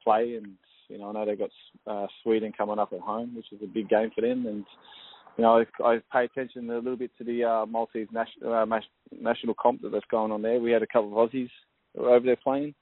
play, 0.02 0.36
and 0.36 0.54
you 0.88 0.98
know, 0.98 1.10
I 1.10 1.12
know 1.12 1.26
they've 1.26 1.38
got 1.38 1.50
uh, 1.86 2.08
Sweden 2.24 2.54
coming 2.58 2.80
up 2.80 2.94
at 2.94 3.02
home, 3.02 3.36
which 3.36 3.52
is 3.52 3.60
a 3.62 3.68
big 3.68 3.90
game 3.90 4.10
for 4.16 4.22
them. 4.22 4.46
And 4.46 4.64
you 5.38 5.44
know, 5.44 5.66
I, 5.84 5.84
I 5.84 6.00
pay 6.14 6.24
attention 6.24 6.70
a 6.70 6.76
little 6.76 6.96
bit 6.96 7.12
to 7.18 7.26
the 7.26 7.44
uh, 7.44 7.66
Maltese 7.66 8.08
national 8.14 8.54
uh, 8.54 8.80
national 9.20 9.56
comp 9.62 9.82
that's 9.84 10.06
going 10.10 10.32
on 10.32 10.42
there. 10.42 10.62
We 10.62 10.72
had 10.72 10.82
a 10.82 10.88
couple 10.88 11.22
of 11.22 11.30
Aussies 11.30 11.50
over 11.98 12.26
there 12.26 12.38
playing. 12.38 12.74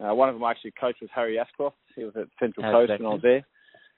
Uh, 0.00 0.14
one 0.14 0.28
of 0.28 0.34
them 0.34 0.44
I 0.44 0.50
actually 0.50 0.72
coached 0.72 1.00
was 1.00 1.10
Harry 1.14 1.38
Ashcroft. 1.38 1.76
He 1.94 2.04
was 2.04 2.14
at 2.16 2.26
Central 2.40 2.70
Coast 2.70 2.90
when 3.00 3.06
I 3.06 3.14
was 3.14 3.22
there. 3.22 3.46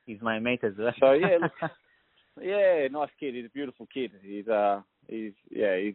He's 0.04 0.20
my 0.20 0.38
mate 0.38 0.60
as 0.62 0.74
well. 0.78 0.92
So 1.00 1.12
yeah, 1.12 1.38
look, 1.40 1.52
yeah, 2.42 2.86
nice 2.90 3.08
kid. 3.18 3.34
He's 3.34 3.46
a 3.46 3.50
beautiful 3.50 3.88
kid. 3.92 4.12
He's 4.22 4.46
uh, 4.46 4.82
he's 5.08 5.32
yeah, 5.50 5.76
he's 5.78 5.94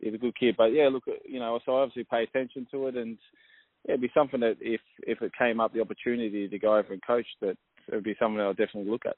he's 0.00 0.14
a 0.14 0.18
good 0.18 0.38
kid. 0.38 0.54
But 0.56 0.72
yeah, 0.72 0.88
look, 0.92 1.04
you 1.26 1.40
know, 1.40 1.58
so 1.64 1.76
I 1.76 1.82
obviously 1.82 2.04
pay 2.04 2.22
attention 2.22 2.66
to 2.70 2.88
it, 2.88 2.96
and 2.96 3.18
yeah, 3.86 3.94
it'd 3.94 4.02
be 4.02 4.10
something 4.14 4.40
that 4.40 4.56
if 4.60 4.80
if 5.00 5.22
it 5.22 5.32
came 5.36 5.60
up 5.60 5.72
the 5.72 5.80
opportunity 5.80 6.46
to 6.46 6.58
go 6.58 6.76
over 6.76 6.92
and 6.92 7.02
coach, 7.04 7.26
that 7.40 7.56
it 7.88 7.94
would 7.94 8.04
be 8.04 8.16
something 8.18 8.40
I'll 8.40 8.50
definitely 8.50 8.90
look 8.90 9.06
at. 9.06 9.16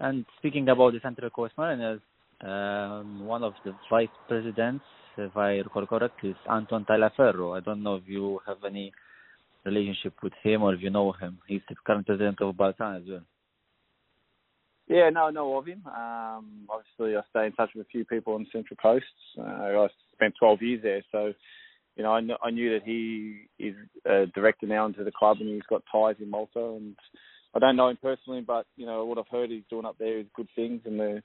And 0.00 0.24
speaking 0.38 0.68
about 0.68 0.92
the 0.92 1.00
Central 1.00 1.30
Coast 1.30 1.54
Mariners, 1.56 2.00
um, 2.40 3.24
one 3.24 3.44
of 3.44 3.54
the 3.64 3.74
vice 3.88 4.08
presidents 4.26 4.84
if 5.16 5.36
I 5.36 5.56
recall 5.58 5.86
correctly, 5.86 6.30
is 6.30 6.36
Anton 6.50 6.84
Tagliaferro. 6.84 7.56
I 7.56 7.60
don't 7.60 7.82
know 7.82 7.96
if 7.96 8.04
you 8.06 8.40
have 8.46 8.58
any 8.64 8.92
relationship 9.64 10.14
with 10.22 10.32
him 10.42 10.62
or 10.62 10.74
if 10.74 10.82
you 10.82 10.90
know 10.90 11.12
him. 11.12 11.38
He's 11.46 11.62
the 11.68 11.74
current 11.86 12.06
president 12.06 12.40
of 12.40 12.54
Balzan 12.54 13.02
as 13.02 13.08
well. 13.08 13.22
Yeah, 14.86 15.08
no, 15.10 15.24
I 15.26 15.30
know 15.30 15.56
of 15.56 15.66
him. 15.66 15.82
Um, 15.86 16.68
obviously, 16.68 17.16
I 17.16 17.22
stay 17.30 17.46
in 17.46 17.52
touch 17.52 17.70
with 17.74 17.86
a 17.86 17.90
few 17.90 18.04
people 18.04 18.34
on 18.34 18.42
the 18.44 18.50
Central 18.52 18.76
Coast. 18.76 19.06
Uh, 19.38 19.42
I 19.42 19.88
spent 20.12 20.34
12 20.38 20.62
years 20.62 20.80
there, 20.82 21.02
so 21.10 21.32
you 21.96 22.02
know 22.02 22.12
I, 22.12 22.20
kn- 22.20 22.38
I 22.42 22.50
knew 22.50 22.70
that 22.74 22.84
he 22.84 23.48
is 23.58 23.74
a 24.04 24.26
director 24.34 24.66
now 24.66 24.84
into 24.84 25.04
the 25.04 25.12
club 25.12 25.38
and 25.40 25.48
he's 25.48 25.62
got 25.70 25.82
ties 25.90 26.16
in 26.20 26.28
Malta. 26.28 26.74
And 26.76 26.96
I 27.54 27.60
don't 27.60 27.76
know 27.76 27.88
him 27.88 27.98
personally, 28.02 28.42
but 28.42 28.66
you 28.76 28.84
know 28.84 29.06
what 29.06 29.16
I've 29.16 29.28
heard 29.30 29.50
he's 29.50 29.62
doing 29.70 29.86
up 29.86 29.96
there 29.98 30.18
is 30.18 30.26
good 30.36 30.48
things, 30.54 30.82
and 30.84 31.00
the 31.00 31.22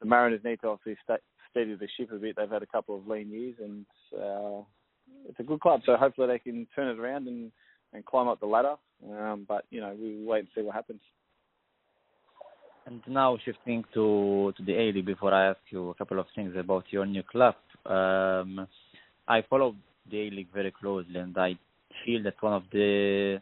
the 0.00 0.06
Mariners 0.06 0.42
need 0.44 0.60
to 0.60 0.68
obviously 0.68 0.98
stay, 1.04 1.16
steadied 1.52 1.78
the 1.78 1.88
ship 1.96 2.10
a 2.12 2.16
bit. 2.16 2.36
They've 2.36 2.50
had 2.50 2.62
a 2.62 2.66
couple 2.66 2.96
of 2.96 3.06
lean 3.06 3.30
years, 3.30 3.54
and 3.62 3.86
uh, 4.14 4.62
it's 5.28 5.38
a 5.38 5.44
good 5.44 5.60
club. 5.60 5.82
So 5.86 5.96
hopefully 5.96 6.26
they 6.26 6.38
can 6.38 6.66
turn 6.74 6.88
it 6.88 6.98
around 6.98 7.28
and, 7.28 7.52
and 7.92 8.04
climb 8.04 8.28
up 8.28 8.40
the 8.40 8.46
ladder. 8.46 8.74
Um, 9.08 9.46
but 9.48 9.64
you 9.70 9.80
know, 9.80 9.96
we 10.00 10.22
wait 10.24 10.40
and 10.40 10.48
see 10.54 10.62
what 10.62 10.74
happens. 10.74 11.00
And 12.86 13.00
now 13.06 13.38
shifting 13.44 13.84
to 13.94 14.52
to 14.56 14.62
the 14.64 14.74
A 14.74 14.92
League. 14.92 15.06
Before 15.06 15.32
I 15.32 15.50
ask 15.50 15.60
you 15.70 15.90
a 15.90 15.94
couple 15.94 16.18
of 16.18 16.26
things 16.34 16.54
about 16.58 16.84
your 16.90 17.06
new 17.06 17.22
club, 17.22 17.54
um, 17.86 18.66
I 19.28 19.42
follow 19.48 19.76
the 20.10 20.18
A 20.18 20.30
League 20.30 20.52
very 20.52 20.72
closely, 20.72 21.16
and 21.16 21.36
I 21.38 21.56
feel 22.04 22.22
that 22.24 22.34
one 22.40 22.54
of 22.54 22.64
the 22.72 23.40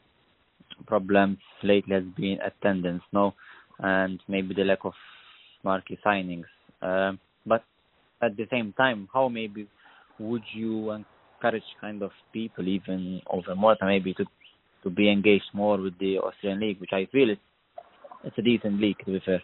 problems 0.87 1.39
lately 1.63 1.95
has 1.95 2.05
been 2.17 2.39
attendance, 2.45 3.03
no, 3.13 3.35
and 3.79 4.21
maybe 4.29 4.55
the 4.55 4.65
lack 4.65 4.85
of 4.85 4.93
marquee 5.65 5.99
signings. 6.05 6.45
Um, 6.83 7.19
but 7.47 7.65
at 8.23 8.37
the 8.37 8.47
same 8.51 8.73
time, 8.77 9.09
how 9.13 9.29
maybe 9.29 9.67
would 10.19 10.43
you 10.53 10.91
encourage 10.91 11.65
kind 11.81 12.03
of 12.03 12.11
people 12.33 12.69
even 12.69 13.21
over 13.31 13.55
Malta 13.55 13.87
maybe 13.87 14.15
to 14.15 14.25
to 14.83 14.89
be 14.89 15.11
engaged 15.11 15.45
more 15.53 15.79
with 15.79 15.99
the 15.99 16.19
Austrian 16.19 16.59
league, 16.59 16.81
which 16.81 16.93
I 16.93 17.07
feel 17.13 17.31
it's 17.31 17.41
it's 18.25 18.39
a 18.39 18.43
decent 18.43 18.81
league 18.81 18.99
to 19.05 19.13
be 19.13 19.21
fair. 19.25 19.43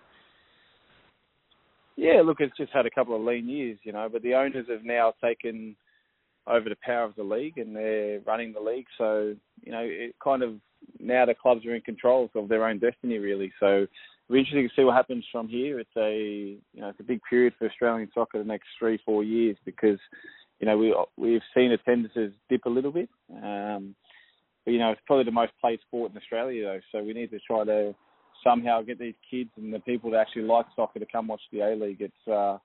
Yeah, 1.96 2.20
look, 2.22 2.40
it's 2.40 2.56
just 2.56 2.72
had 2.72 2.84
a 2.84 2.90
couple 2.90 3.16
of 3.16 3.22
lean 3.22 3.48
years, 3.48 3.78
you 3.82 3.92
know, 3.92 4.08
but 4.10 4.22
the 4.22 4.34
owners 4.34 4.66
have 4.68 4.84
now 4.84 5.14
taken 5.24 5.76
over 6.46 6.68
the 6.68 6.76
power 6.82 7.04
of 7.04 7.16
the 7.16 7.22
league 7.22 7.56
and 7.58 7.74
they're 7.74 8.20
running 8.20 8.52
the 8.52 8.60
league. 8.60 8.86
So, 8.98 9.34
you 9.62 9.72
know, 9.72 9.82
it 9.82 10.14
kind 10.22 10.42
of 10.42 10.54
now 11.00 11.24
the 11.24 11.34
clubs 11.34 11.64
are 11.64 11.74
in 11.74 11.80
control 11.80 12.30
of 12.34 12.48
their 12.48 12.66
own 12.66 12.78
destiny, 12.78 13.18
really. 13.18 13.52
So 13.58 13.86
it'll 14.28 14.34
be 14.34 14.40
interesting 14.40 14.68
to 14.68 14.74
see 14.74 14.84
what 14.84 14.96
happens 14.96 15.24
from 15.30 15.48
here. 15.48 15.78
It's 15.78 15.96
a 15.96 16.58
you 16.72 16.80
know 16.80 16.88
it's 16.88 17.00
a 17.00 17.04
big 17.04 17.20
period 17.28 17.54
for 17.58 17.68
Australian 17.68 18.10
soccer 18.12 18.38
the 18.38 18.44
next 18.44 18.68
three 18.78 18.98
four 19.04 19.22
years 19.22 19.56
because 19.64 19.98
you 20.60 20.66
know 20.66 20.76
we 20.76 20.94
we've 21.16 21.42
seen 21.54 21.72
attendances 21.72 22.32
dip 22.48 22.64
a 22.66 22.70
little 22.70 22.92
bit. 22.92 23.08
Um, 23.30 23.94
but 24.64 24.72
you 24.72 24.78
know 24.78 24.90
it's 24.90 25.00
probably 25.06 25.24
the 25.24 25.30
most 25.30 25.52
played 25.60 25.80
sport 25.86 26.10
in 26.10 26.18
Australia 26.18 26.64
though, 26.64 26.80
so 26.92 27.04
we 27.04 27.12
need 27.12 27.30
to 27.30 27.38
try 27.46 27.64
to 27.64 27.94
somehow 28.44 28.82
get 28.82 28.98
these 28.98 29.14
kids 29.30 29.50
and 29.56 29.72
the 29.72 29.80
people 29.80 30.10
that 30.10 30.18
actually 30.18 30.42
like 30.42 30.66
soccer 30.74 30.98
to 30.98 31.06
come 31.10 31.28
watch 31.28 31.40
the 31.52 31.60
A 31.60 31.76
League. 31.76 32.00
It's 32.00 32.28
uh, 32.28 32.58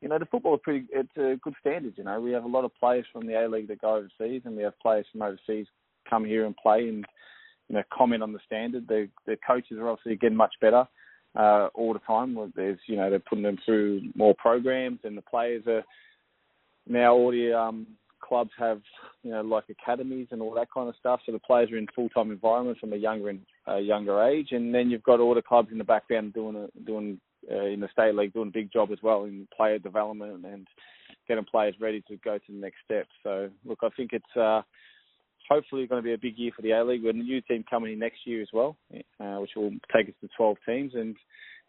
you 0.00 0.08
know 0.08 0.18
the 0.18 0.26
football 0.26 0.56
is 0.56 0.60
pretty. 0.64 0.86
It's 0.92 1.16
a 1.16 1.38
good 1.42 1.54
standard. 1.60 1.94
You 1.96 2.04
know 2.04 2.20
we 2.20 2.32
have 2.32 2.44
a 2.44 2.48
lot 2.48 2.64
of 2.64 2.74
players 2.78 3.06
from 3.12 3.26
the 3.26 3.34
A 3.34 3.48
League 3.48 3.68
that 3.68 3.80
go 3.80 3.96
overseas, 3.96 4.42
and 4.44 4.56
we 4.56 4.64
have 4.64 4.78
players 4.80 5.06
from 5.12 5.22
overseas 5.22 5.66
come 6.08 6.24
here 6.24 6.46
and 6.46 6.56
play 6.56 6.88
and 6.88 7.04
you 7.68 7.76
know 7.76 7.82
comment 7.92 8.22
on 8.22 8.32
the 8.32 8.40
standard. 8.46 8.86
The 8.88 9.08
the 9.26 9.36
coaches 9.46 9.78
are 9.78 9.88
obviously 9.88 10.16
getting 10.16 10.36
much 10.36 10.54
better 10.60 10.86
uh, 11.36 11.68
all 11.74 11.92
the 11.92 12.00
time. 12.00 12.36
There's 12.54 12.78
you 12.86 12.96
know 12.96 13.10
they're 13.10 13.18
putting 13.18 13.44
them 13.44 13.58
through 13.64 14.02
more 14.14 14.34
programs, 14.34 15.00
and 15.04 15.16
the 15.16 15.22
players 15.22 15.64
are 15.66 15.84
now 16.88 17.14
all 17.14 17.30
the 17.30 17.52
um, 17.52 17.86
clubs 18.20 18.50
have 18.58 18.80
you 19.22 19.30
know 19.30 19.42
like 19.42 19.64
academies 19.68 20.28
and 20.30 20.40
all 20.40 20.54
that 20.54 20.68
kind 20.72 20.88
of 20.88 20.94
stuff. 20.98 21.20
So 21.26 21.32
the 21.32 21.38
players 21.38 21.70
are 21.70 21.78
in 21.78 21.86
full 21.94 22.08
time 22.10 22.30
environments 22.30 22.80
from 22.80 22.92
a 22.92 22.96
younger 22.96 23.34
uh, 23.68 23.76
younger 23.76 24.22
age, 24.22 24.48
and 24.52 24.74
then 24.74 24.90
you've 24.90 25.02
got 25.02 25.20
all 25.20 25.34
the 25.34 25.42
clubs 25.42 25.68
in 25.72 25.78
the 25.78 25.84
background 25.84 26.34
doing 26.34 26.56
a, 26.56 26.84
doing 26.84 27.20
uh, 27.50 27.66
in 27.66 27.80
the 27.80 27.88
state 27.92 28.14
league 28.14 28.32
doing 28.32 28.48
a 28.48 28.52
big 28.52 28.72
job 28.72 28.90
as 28.90 28.98
well 29.02 29.24
in 29.24 29.46
player 29.56 29.78
development 29.78 30.44
and 30.44 30.66
getting 31.28 31.44
players 31.44 31.74
ready 31.80 32.02
to 32.08 32.16
go 32.24 32.38
to 32.38 32.52
the 32.52 32.58
next 32.58 32.78
step. 32.84 33.06
So 33.22 33.50
look, 33.64 33.80
I 33.82 33.88
think 33.96 34.12
it's 34.12 34.36
uh, 34.36 34.62
hopefully 35.48 35.86
going 35.86 36.02
to 36.02 36.06
be 36.06 36.14
a 36.14 36.18
big 36.18 36.38
year 36.38 36.52
for 36.54 36.62
the 36.62 36.72
A 36.72 36.84
League. 36.84 37.02
We've 37.02 37.14
a 37.14 37.18
new 37.18 37.40
team 37.42 37.64
coming 37.68 37.92
in 37.92 37.98
next 37.98 38.26
year 38.26 38.42
as 38.42 38.48
well, 38.52 38.76
uh, 39.20 39.36
which 39.36 39.50
will 39.56 39.70
take 39.94 40.08
us 40.08 40.14
to 40.20 40.28
12 40.36 40.56
teams. 40.66 40.92
And 40.94 41.16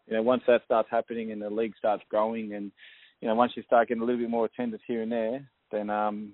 you 0.06 0.14
know, 0.14 0.22
once 0.22 0.42
that 0.46 0.62
starts 0.64 0.88
happening 0.90 1.32
and 1.32 1.42
the 1.42 1.50
league 1.50 1.74
starts 1.78 2.02
growing, 2.10 2.54
and 2.54 2.72
you 3.20 3.28
know, 3.28 3.34
once 3.34 3.52
you 3.56 3.62
start 3.64 3.88
getting 3.88 4.02
a 4.02 4.06
little 4.06 4.20
bit 4.20 4.30
more 4.30 4.46
attendance 4.46 4.82
here 4.86 5.02
and 5.02 5.12
there, 5.12 5.48
then 5.70 5.90
um, 5.90 6.32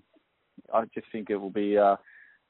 I 0.72 0.84
just 0.94 1.06
think 1.10 1.30
it 1.30 1.36
will 1.36 1.50
be 1.50 1.76
uh, 1.76 1.96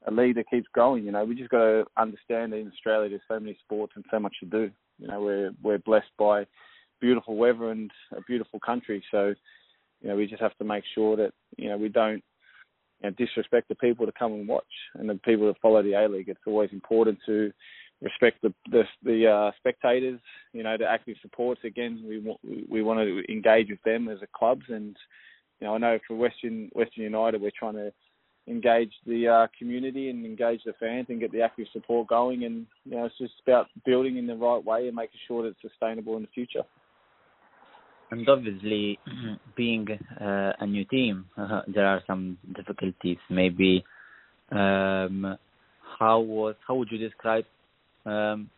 a 0.06 0.10
league 0.10 0.36
that 0.36 0.50
keeps 0.50 0.66
growing. 0.72 1.04
You 1.04 1.12
know, 1.12 1.24
we 1.24 1.34
just 1.34 1.50
got 1.50 1.58
to 1.58 1.84
understand 1.96 2.52
that 2.52 2.58
in 2.58 2.68
Australia 2.68 3.08
there's 3.08 3.22
so 3.28 3.40
many 3.40 3.56
sports 3.64 3.94
and 3.96 4.04
so 4.10 4.18
much 4.18 4.34
to 4.40 4.46
do. 4.46 4.70
You 4.98 5.08
know, 5.08 5.20
we're 5.20 5.50
we're 5.62 5.78
blessed 5.78 6.12
by 6.18 6.46
beautiful 7.00 7.36
weather 7.36 7.70
and 7.70 7.90
a 8.16 8.20
beautiful 8.22 8.60
country. 8.60 9.02
So, 9.10 9.34
you 10.00 10.08
know, 10.08 10.16
we 10.16 10.26
just 10.26 10.42
have 10.42 10.56
to 10.58 10.64
make 10.64 10.84
sure 10.94 11.16
that 11.16 11.32
you 11.56 11.68
know 11.68 11.76
we 11.76 11.88
don't 11.88 12.22
know, 13.04 13.10
disrespect 13.16 13.68
the 13.68 13.74
people 13.76 14.06
to 14.06 14.12
come 14.12 14.32
and 14.32 14.48
watch 14.48 14.64
and 14.94 15.08
the 15.08 15.14
people 15.16 15.46
that 15.46 15.60
follow 15.60 15.82
the 15.82 15.94
A 15.94 16.08
League. 16.08 16.28
It's 16.28 16.40
always 16.46 16.70
important 16.72 17.18
to 17.26 17.52
respect 18.02 18.42
the 18.42 18.52
the, 18.70 18.84
the 19.02 19.26
uh, 19.26 19.50
spectators, 19.58 20.20
you 20.52 20.62
know, 20.62 20.76
the 20.76 20.86
active 20.86 21.16
supports. 21.22 21.60
Again, 21.64 22.04
we 22.06 22.18
want 22.18 22.40
we 22.68 22.82
want 22.82 23.00
to 23.00 23.32
engage 23.32 23.70
with 23.70 23.82
them 23.84 24.08
as 24.08 24.18
a 24.22 24.28
clubs, 24.36 24.64
and 24.68 24.96
you 25.60 25.66
know, 25.66 25.74
I 25.74 25.78
know 25.78 25.98
for 26.06 26.16
Western 26.16 26.70
Western 26.72 27.04
United, 27.04 27.40
we're 27.40 27.50
trying 27.58 27.74
to 27.74 27.92
engage 28.46 28.92
the 29.06 29.26
uh, 29.26 29.46
community 29.58 30.10
and 30.10 30.24
engage 30.26 30.60
the 30.64 30.74
fans 30.78 31.06
and 31.08 31.20
get 31.20 31.32
the 31.32 31.40
active 31.40 31.66
support 31.72 32.08
going. 32.08 32.44
And 32.44 32.66
you 32.84 32.96
know, 32.96 33.06
it's 33.06 33.18
just 33.18 33.34
about 33.46 33.68
building 33.86 34.18
in 34.18 34.26
the 34.26 34.36
right 34.36 34.62
way 34.62 34.86
and 34.86 34.96
making 34.96 35.20
sure 35.26 35.42
that 35.42 35.50
it's 35.50 35.72
sustainable 35.72 36.16
in 36.16 36.22
the 36.22 36.28
future. 36.28 36.62
And 38.14 38.28
obviously, 38.28 38.96
being 39.56 39.88
uh, 40.20 40.52
a 40.60 40.66
new 40.66 40.84
team, 40.84 41.24
uh, 41.36 41.62
there 41.66 41.84
are 41.84 42.00
some 42.06 42.38
difficulties. 42.54 43.18
Maybe 43.28 43.84
um, 44.52 45.36
how 45.98 46.20
was 46.20 46.54
how 46.64 46.76
would 46.76 46.92
you 46.92 46.98
describe 46.98 47.44
um, 48.06 48.48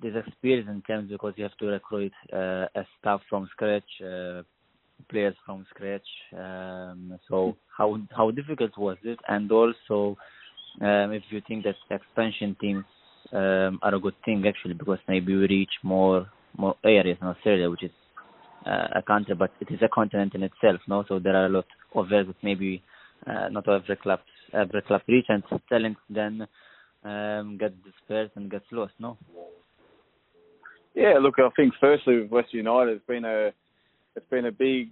this 0.00 0.14
experience 0.14 0.68
in 0.70 0.80
terms 0.82 1.10
because 1.10 1.34
you 1.36 1.42
have 1.42 1.56
to 1.56 1.66
recruit 1.66 2.12
uh, 2.32 2.66
a 2.76 2.86
staff 3.00 3.20
from 3.28 3.48
scratch, 3.50 3.90
uh, 4.00 4.42
players 5.10 5.34
from 5.44 5.66
scratch. 5.70 6.06
Um, 6.38 7.18
so 7.28 7.56
how 7.76 7.98
how 8.16 8.30
difficult 8.30 8.78
was 8.78 8.96
it? 9.02 9.18
And 9.26 9.50
also, 9.50 10.16
um, 10.80 11.10
if 11.10 11.24
you 11.30 11.42
think 11.48 11.64
that 11.64 11.74
expansion 11.90 12.56
teams 12.60 12.84
um, 13.32 13.80
are 13.82 13.96
a 13.96 14.00
good 14.00 14.14
thing 14.24 14.44
actually, 14.46 14.74
because 14.74 14.98
maybe 15.08 15.34
we 15.34 15.48
reach 15.48 15.74
more 15.82 16.30
more 16.56 16.76
areas 16.84 17.18
in 17.20 17.26
Australia, 17.26 17.68
which 17.68 17.82
is 17.82 17.90
uh, 18.66 18.88
a 18.96 19.02
country, 19.02 19.34
but 19.34 19.50
it 19.60 19.68
is 19.70 19.80
a 19.82 19.88
continent 19.88 20.34
in 20.34 20.42
itself. 20.42 20.80
No, 20.88 21.04
so 21.08 21.18
there 21.18 21.36
are 21.36 21.46
a 21.46 21.48
lot 21.48 21.66
of 21.94 22.08
that 22.08 22.34
maybe 22.42 22.82
uh, 23.26 23.48
not 23.50 23.68
every 23.68 23.96
club 23.96 24.20
every 24.52 24.82
club 24.82 25.02
reach, 25.08 25.26
and 25.28 25.42
talent 25.68 25.96
then 26.10 26.46
um, 27.04 27.58
get 27.58 27.72
dispersed 27.84 28.32
and 28.36 28.50
gets 28.50 28.66
lost. 28.70 28.92
No. 28.98 29.16
Yeah, 30.94 31.14
look, 31.20 31.36
I 31.38 31.48
think 31.56 31.72
firstly 31.80 32.20
with 32.20 32.30
West 32.30 32.52
United, 32.52 32.96
it's 32.96 33.06
been 33.06 33.24
a 33.24 33.52
it's 34.14 34.28
been 34.30 34.46
a 34.46 34.52
big 34.52 34.90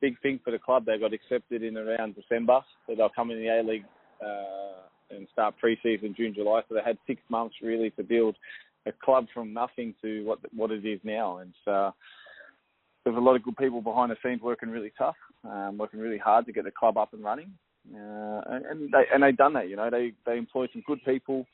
big 0.00 0.20
thing 0.20 0.40
for 0.44 0.50
the 0.50 0.58
club. 0.58 0.84
They 0.86 0.98
got 0.98 1.12
accepted 1.12 1.62
in 1.62 1.76
around 1.76 2.14
December, 2.14 2.60
so 2.86 2.94
they'll 2.94 3.08
come 3.08 3.30
in 3.30 3.38
the 3.38 3.48
A 3.48 3.62
League 3.62 3.84
uh, 4.24 5.14
and 5.14 5.26
start 5.32 5.54
pre-season 5.58 6.14
June, 6.16 6.34
July. 6.34 6.62
So 6.68 6.74
they 6.74 6.80
had 6.84 6.98
six 7.06 7.20
months 7.28 7.56
really 7.62 7.90
to 7.90 8.02
build 8.02 8.36
a 8.86 8.92
club 8.92 9.26
from 9.34 9.52
nothing 9.52 9.94
to 10.02 10.24
what 10.24 10.38
what 10.54 10.70
it 10.70 10.84
is 10.84 11.00
now. 11.02 11.38
And 11.38 11.52
uh, 11.66 11.90
there's 13.06 13.16
a 13.16 13.20
lot 13.20 13.36
of 13.36 13.44
good 13.44 13.56
people 13.56 13.80
behind 13.80 14.10
the 14.10 14.16
scenes 14.20 14.42
working 14.42 14.68
really 14.68 14.92
tough, 14.98 15.14
um, 15.44 15.78
working 15.78 16.00
really 16.00 16.18
hard 16.18 16.44
to 16.44 16.52
get 16.52 16.64
the 16.64 16.72
club 16.72 16.98
up 16.98 17.14
and 17.14 17.22
running. 17.22 17.52
Uh, 17.94 18.40
and 18.68 18.90
they 18.90 19.04
and 19.14 19.22
they've 19.22 19.36
done 19.36 19.52
that. 19.52 19.68
You 19.68 19.76
know, 19.76 19.88
they 19.88 20.12
they 20.26 20.36
employed 20.36 20.70
some 20.72 20.82
good 20.88 20.98
people. 21.04 21.46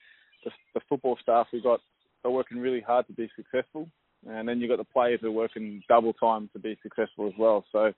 The, 0.44 0.50
the 0.72 0.80
football 0.88 1.18
staff 1.20 1.48
we 1.52 1.60
got 1.60 1.80
are 2.24 2.30
working 2.30 2.58
really 2.58 2.80
hard 2.80 3.06
to 3.08 3.12
be 3.12 3.28
successful, 3.36 3.86
and 4.26 4.48
then 4.48 4.60
you've 4.60 4.70
got 4.70 4.78
the 4.78 4.92
players 4.92 5.20
who 5.20 5.28
are 5.28 5.32
working 5.32 5.82
double 5.90 6.14
time 6.14 6.48
to 6.54 6.58
be 6.58 6.78
successful 6.82 7.26
as 7.26 7.34
well. 7.38 7.66
So, 7.70 7.92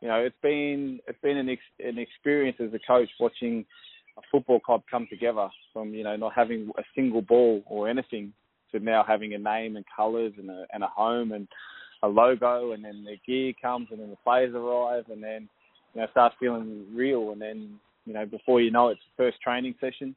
you 0.00 0.06
know, 0.06 0.20
it's 0.20 0.36
been 0.40 1.00
it's 1.08 1.20
been 1.20 1.36
an 1.36 1.48
ex- 1.48 1.84
an 1.84 1.98
experience 1.98 2.58
as 2.60 2.72
a 2.72 2.78
coach 2.86 3.08
watching 3.18 3.66
a 4.18 4.22
football 4.30 4.60
club 4.60 4.82
come 4.88 5.08
together 5.10 5.48
from 5.72 5.92
you 5.94 6.04
know 6.04 6.14
not 6.14 6.32
having 6.32 6.70
a 6.78 6.82
single 6.94 7.22
ball 7.22 7.64
or 7.66 7.88
anything 7.88 8.32
to 8.70 8.78
now 8.78 9.04
having 9.04 9.34
a 9.34 9.38
name 9.38 9.74
and 9.74 9.84
colours 9.96 10.32
and 10.38 10.48
a 10.48 10.64
and 10.72 10.84
a 10.84 10.88
home 10.88 11.32
and 11.32 11.48
a 12.02 12.08
logo, 12.08 12.72
and 12.72 12.84
then 12.84 13.04
the 13.04 13.16
gear 13.26 13.52
comes, 13.60 13.88
and 13.90 14.00
then 14.00 14.10
the 14.10 14.16
players 14.24 14.54
arrive, 14.54 15.04
and 15.10 15.22
then 15.22 15.48
you 15.94 16.00
know 16.00 16.06
starts 16.10 16.36
feeling 16.40 16.86
real, 16.94 17.32
and 17.32 17.40
then 17.40 17.78
you 18.06 18.14
know 18.14 18.26
before 18.26 18.60
you 18.60 18.70
know 18.70 18.88
it, 18.88 18.92
it's 18.92 19.02
the 19.16 19.24
first 19.24 19.40
training 19.40 19.74
session, 19.80 20.14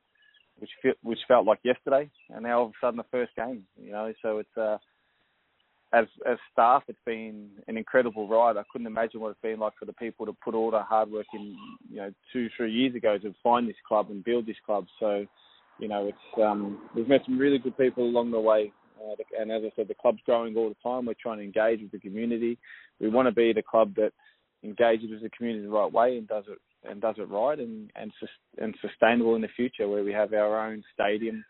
which 0.59 0.69
felt, 0.81 0.97
which 1.03 1.19
felt 1.27 1.45
like 1.45 1.59
yesterday, 1.63 2.09
and 2.29 2.43
now 2.43 2.59
all 2.59 2.65
of 2.65 2.71
a 2.71 2.73
sudden 2.81 2.97
the 2.97 3.05
first 3.11 3.35
game. 3.35 3.63
You 3.81 3.91
know, 3.91 4.13
so 4.21 4.39
it's 4.39 4.57
uh, 4.57 4.77
as 5.93 6.05
as 6.29 6.37
staff, 6.51 6.83
it's 6.87 6.97
been 7.05 7.49
an 7.67 7.77
incredible 7.77 8.27
ride. 8.27 8.57
I 8.57 8.63
couldn't 8.71 8.87
imagine 8.87 9.19
what 9.19 9.29
it's 9.29 9.41
been 9.41 9.59
like 9.59 9.73
for 9.77 9.85
the 9.85 9.93
people 9.93 10.25
to 10.25 10.33
put 10.43 10.55
all 10.55 10.71
the 10.71 10.81
hard 10.81 11.11
work 11.11 11.27
in, 11.33 11.55
you 11.89 11.97
know, 11.97 12.11
two 12.33 12.49
three 12.57 12.71
years 12.71 12.95
ago 12.95 13.17
to 13.19 13.33
find 13.43 13.69
this 13.69 13.75
club 13.87 14.07
and 14.09 14.23
build 14.23 14.47
this 14.47 14.55
club. 14.65 14.87
So, 14.99 15.25
you 15.79 15.87
know, 15.87 16.07
it's 16.07 16.41
um, 16.41 16.81
we've 16.95 17.07
met 17.07 17.21
some 17.25 17.37
really 17.37 17.59
good 17.59 17.77
people 17.77 18.03
along 18.03 18.31
the 18.31 18.39
way. 18.39 18.71
Uh, 19.03 19.15
and 19.39 19.51
as 19.51 19.63
I 19.65 19.71
said, 19.75 19.87
the 19.87 19.95
club's 19.95 20.21
growing 20.25 20.55
all 20.55 20.69
the 20.69 20.75
time. 20.89 21.05
We're 21.05 21.15
trying 21.21 21.39
to 21.39 21.43
engage 21.43 21.81
with 21.81 21.91
the 21.91 21.99
community. 21.99 22.57
We 22.99 23.09
want 23.09 23.27
to 23.27 23.33
be 23.33 23.53
the 23.53 23.63
club 23.63 23.95
that 23.95 24.11
engages 24.63 25.11
with 25.11 25.21
the 25.21 25.29
community 25.29 25.65
the 25.65 25.71
right 25.71 25.91
way 25.91 26.17
and 26.17 26.27
does 26.27 26.45
it 26.47 26.59
and 26.89 27.01
does 27.01 27.15
it 27.17 27.29
right 27.29 27.59
and 27.59 27.89
and 27.95 28.11
and 28.57 28.75
sustainable 28.81 29.35
in 29.35 29.41
the 29.41 29.47
future, 29.55 29.87
where 29.87 30.03
we 30.03 30.13
have 30.13 30.33
our 30.33 30.67
own 30.67 30.83
stadium, 30.93 31.43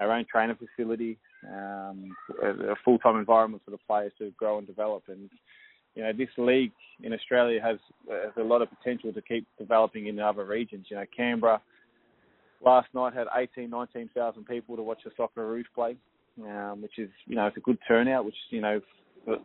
our 0.00 0.12
own 0.12 0.24
training 0.30 0.56
facility, 0.56 1.18
um, 1.50 2.14
a, 2.42 2.72
a 2.72 2.74
full-time 2.84 3.16
environment 3.16 3.62
for 3.64 3.70
the 3.70 3.78
players 3.86 4.12
to 4.18 4.30
grow 4.38 4.58
and 4.58 4.66
develop. 4.66 5.04
And 5.08 5.30
you 5.94 6.02
know, 6.02 6.12
this 6.12 6.28
league 6.36 6.72
in 7.02 7.12
Australia 7.12 7.60
has, 7.62 7.78
has 8.10 8.32
a 8.36 8.42
lot 8.42 8.62
of 8.62 8.68
potential 8.70 9.12
to 9.12 9.22
keep 9.22 9.46
developing 9.58 10.06
in 10.06 10.20
other 10.20 10.44
regions. 10.44 10.86
You 10.90 10.96
know, 10.96 11.04
Canberra 11.16 11.60
last 12.64 12.88
night 12.94 13.14
had 13.14 13.26
18, 13.34 13.70
19,000 13.70 14.44
people 14.44 14.76
to 14.76 14.82
watch 14.82 15.00
the 15.04 15.10
Socceroos 15.10 15.64
play, 15.74 15.96
um, 16.42 16.82
which 16.82 16.98
is 16.98 17.10
you 17.26 17.36
know 17.36 17.46
it's 17.46 17.56
a 17.56 17.60
good 17.60 17.78
turnout, 17.86 18.24
which 18.24 18.34
you 18.50 18.60
know 18.60 18.80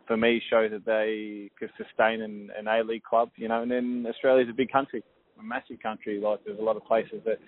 for, 0.06 0.16
me 0.16 0.40
shows 0.48 0.70
that 0.70 0.84
they 0.84 1.50
could 1.58 1.70
sustain 1.76 2.22
an, 2.22 2.50
an 2.56 2.68
A 2.68 2.82
League 2.82 3.02
club. 3.02 3.30
You 3.36 3.48
know, 3.48 3.62
and 3.62 3.70
then 3.70 4.06
Australia's 4.08 4.48
a 4.50 4.54
big 4.54 4.70
country, 4.70 5.02
a 5.38 5.42
massive 5.42 5.80
country. 5.82 6.20
Like 6.20 6.40
there's 6.44 6.58
a 6.58 6.62
lot 6.62 6.76
of 6.76 6.84
places 6.84 7.20
that 7.24 7.38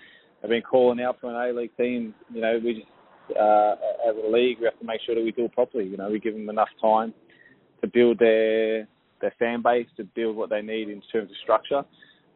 have 0.43 0.51
been 0.51 0.63
calling 0.63 1.01
out 1.01 1.19
for 1.21 1.31
an 1.31 1.51
A 1.51 1.59
League 1.59 1.77
team. 1.77 2.15
You 2.33 2.41
know, 2.41 2.61
we 2.63 2.75
just 2.75 3.39
uh, 3.39 3.75
as 4.09 4.17
a 4.17 4.29
league 4.31 4.59
we 4.59 4.65
have 4.65 4.79
to 4.79 4.85
make 4.85 5.01
sure 5.07 5.15
that 5.15 5.25
we 5.25 5.33
do 5.33 5.47
it 5.47 5.53
properly. 5.53 5.85
You 5.85 5.97
know, 5.97 6.11
we 6.11 6.21
give 6.21 6.35
them 6.35 6.49
enough 6.49 6.69
time 6.81 7.15
to 7.81 7.89
build 7.89 8.19
their 8.19 8.89
their 9.21 9.35
fan 9.39 9.63
base, 9.63 9.87
to 9.97 10.05
build 10.05 10.37
what 10.37 10.51
they 10.51 10.61
need 10.61 10.89
in 10.89 11.01
terms 11.13 11.31
of 11.31 11.37
structure, 11.43 11.83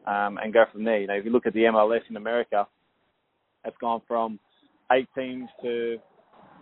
um, 0.06 0.38
and 0.38 0.52
go 0.52 0.64
from 0.72 0.84
there. 0.84 1.00
You 1.00 1.06
know, 1.06 1.14
if 1.14 1.24
you 1.24 1.30
look 1.30 1.46
at 1.46 1.52
the 1.52 1.64
MLS 1.64 2.00
in 2.08 2.16
America, 2.16 2.66
it's 3.64 3.76
gone 3.78 4.00
from 4.06 4.38
eight 4.92 5.08
teams 5.14 5.48
to 5.62 5.98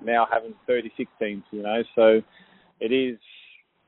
now 0.02 0.26
having 0.32 0.54
36 0.66 1.11
teams. 1.20 1.42
You 1.50 1.62
know, 1.62 1.82
so 1.94 2.22
it 2.80 2.92
is. 2.92 3.18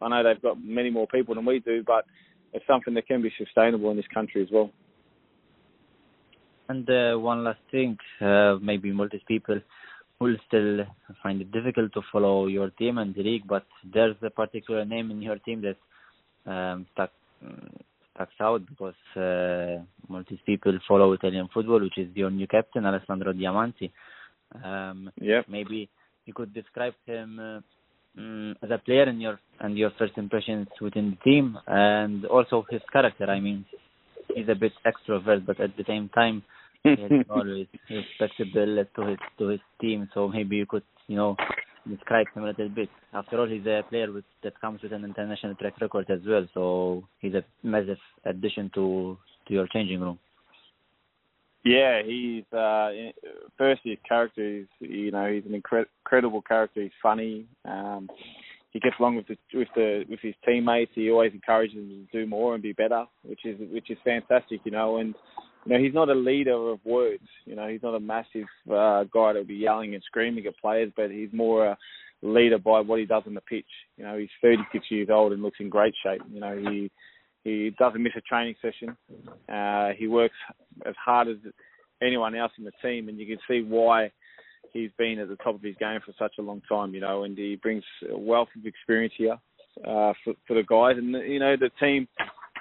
I 0.01 0.09
know 0.09 0.23
they've 0.23 0.41
got 0.41 0.63
many 0.63 0.91
more 0.91 1.07
people 1.07 1.35
than 1.35 1.45
we 1.45 1.59
do, 1.59 1.83
but 1.87 2.05
it's 2.53 2.67
something 2.67 2.95
that 2.95 3.07
can 3.07 3.21
be 3.23 3.33
sustainable 3.37 3.91
in 3.91 3.97
this 3.97 4.07
country 4.13 4.43
as 4.43 4.49
well. 4.51 4.71
And 6.69 6.89
uh, 6.89 7.19
one 7.19 7.45
last 7.45 7.61
thing, 7.71 7.97
uh, 8.21 8.57
maybe 8.61 8.93
multiple 8.93 9.25
people 9.27 9.61
will 10.21 10.37
still 10.47 10.85
find 11.23 11.41
it 11.41 11.51
difficult 11.51 11.93
to 11.95 12.03
follow 12.13 12.47
your 12.47 12.71
team 12.71 12.99
and 12.99 13.15
the 13.15 13.23
league, 13.23 13.47
but 13.47 13.65
there's 13.93 14.17
a 14.23 14.31
particular 14.31 14.85
name 14.85 15.11
in 15.11 15.23
your 15.23 15.39
team 15.39 15.63
that 15.63 16.51
um, 16.51 16.87
stuck 16.93 17.11
stuck 18.15 18.29
out 18.41 18.63
because 18.67 18.95
uh, 19.17 19.83
multiple 20.09 20.39
people 20.45 20.79
follow 20.87 21.13
Italian 21.13 21.49
football, 21.53 21.81
which 21.81 21.99
is 21.99 22.09
your 22.15 22.31
new 22.31 22.47
captain 22.47 22.85
Alessandro 22.85 23.33
Diamanti. 23.33 23.91
Um, 24.65 25.11
yeah. 25.21 25.43
Maybe 25.49 25.89
you 26.29 26.35
could 26.35 26.53
describe 26.53 26.93
him 27.07 27.41
uh, 27.41 27.61
um, 28.19 28.55
as 28.63 28.71
a 28.71 28.79
player 28.79 29.05
and 29.05 29.21
your 29.21 29.41
and 29.61 29.77
your 29.77 29.91
first 29.99 30.13
impressions 30.17 30.69
within 30.81 31.07
the 31.11 31.31
team, 31.31 31.59
and 31.67 32.27
also 32.27 32.65
his 32.71 32.83
character. 32.93 33.25
I 33.25 33.41
mean, 33.41 33.65
he's 34.35 34.49
a 34.49 34.55
bit 34.55 34.73
extrovert, 34.87 35.47
but 35.47 35.59
at 35.61 35.77
the 35.77 35.85
same 35.87 36.11
time, 36.11 36.43
he's 36.85 37.27
always 37.31 37.67
respectable 37.91 38.85
to 38.97 39.07
his 39.09 39.19
to 39.39 39.49
his 39.49 39.61
team. 39.81 40.09
So 40.15 40.29
maybe 40.29 40.57
you 40.57 40.67
could, 40.67 40.85
you 41.07 41.17
know, 41.17 41.37
describe 41.89 42.27
him 42.35 42.45
a 42.45 42.49
little 42.49 42.69
bit. 42.69 42.91
After 43.15 43.41
all, 43.41 43.49
he's 43.49 43.67
a 43.67 43.83
player 43.89 44.13
with, 44.13 44.25
that 44.45 44.61
comes 44.61 44.83
with 44.83 44.93
an 44.93 45.05
international 45.05 45.55
track 45.55 45.81
record 45.81 46.11
as 46.11 46.21
well. 46.27 46.47
So 46.53 47.05
he's 47.21 47.35
a 47.35 47.45
massive 47.63 48.03
addition 48.27 48.71
to 48.75 49.17
to 49.47 49.55
your 49.55 49.67
changing 49.73 50.01
room. 50.01 50.19
Yeah, 51.65 52.03
he's 52.05 52.45
uh, 52.53 52.91
firstly 53.57 53.93
his 53.93 54.01
character 54.09 54.61
is 54.61 54.67
you 54.79 55.11
know 55.11 55.31
he's 55.31 55.45
an 55.45 55.61
incre- 55.61 55.87
incredible 56.05 56.43
character. 56.43 56.83
He's 56.83 56.93
funny. 57.03 57.47
Um, 57.65 58.09
he 58.71 58.81
gets 58.81 58.97
along 59.01 59.17
with 59.17 59.27
the 59.27 59.37
with 59.55 59.69
the 59.75 60.05
with 60.09 60.21
his 60.21 60.35
teammates. 60.47 60.93
He 60.95 61.11
always 61.11 61.33
encourages 61.33 61.77
them 61.77 62.07
to 62.13 62.21
do 62.21 62.29
more 62.29 62.55
and 62.55 62.63
be 62.63 62.73
better, 62.73 63.05
which 63.23 63.41
is 63.45 63.59
which 63.73 63.91
is 63.91 63.99
fantastic. 64.05 64.61
You 64.65 64.73
know, 64.73 64.99
and 64.99 65.15
you 65.67 65.73
know 65.73 65.83
he's 65.83 65.95
not 65.95 66.09
a 66.09 66.15
leader 66.15 66.71
of 66.71 66.79
words. 66.85 67.27
You 67.45 67.57
know, 67.57 67.67
he's 67.67 67.83
not 67.83 67.95
a 67.95 68.01
massive 68.01 68.47
uh, 68.71 69.05
guy 69.05 69.33
that'll 69.33 69.45
be 69.45 69.55
yelling 69.55 69.95
and 69.95 70.03
screaming 70.05 70.47
at 70.47 70.59
players, 70.59 70.93
but 70.97 71.11
he's 71.11 71.33
more 71.33 71.67
a 71.67 71.79
leader 72.23 72.59
by 72.59 72.81
what 72.81 73.01
he 73.01 73.07
does 73.07 73.25
on 73.27 73.35
the 73.35 73.41
pitch. 73.41 73.67
You 73.97 74.05
know, 74.05 74.17
he's 74.19 74.29
36 74.43 74.87
years 74.91 75.09
old 75.11 75.33
and 75.33 75.43
looks 75.43 75.61
in 75.61 75.69
great 75.69 75.95
shape. 76.03 76.23
You 76.31 76.41
know, 76.41 76.57
he 76.57 76.91
he 77.45 77.71
doesn't 77.79 78.03
miss 78.03 78.13
a 78.17 78.21
training 78.23 78.57
session. 78.61 78.97
Uh, 79.49 79.91
he 79.97 80.07
works 80.07 80.37
as 80.87 80.95
hard 81.05 81.29
as 81.29 81.37
anyone 82.03 82.35
else 82.35 82.53
in 82.59 82.65
the 82.65 82.73
team, 82.83 83.09
and 83.09 83.19
you 83.19 83.27
can 83.27 83.39
see 83.49 83.63
why 83.63 84.11
he's 84.73 84.91
been 84.99 85.19
at 85.19 85.29
the 85.29 85.37
top 85.37 85.55
of 85.55 85.63
his 85.63 85.77
game 85.81 86.01
for 86.05 86.13
such 86.19 86.35
a 86.39 86.43
long 86.43 86.63
time. 86.69 86.95
You 86.95 87.01
know, 87.01 87.25
and 87.25 87.37
he 87.39 87.57
brings 87.57 87.85
a 88.11 88.19
wealth 88.19 88.49
of 88.57 88.67
experience 88.67 89.15
here. 89.17 89.39
uh, 89.87 90.13
for 90.25 90.35
for 90.47 90.55
the 90.55 90.63
guys, 90.65 90.97
and 90.97 91.13
you 91.31 91.39
know 91.39 91.57
the 91.57 91.71
team, 91.81 92.09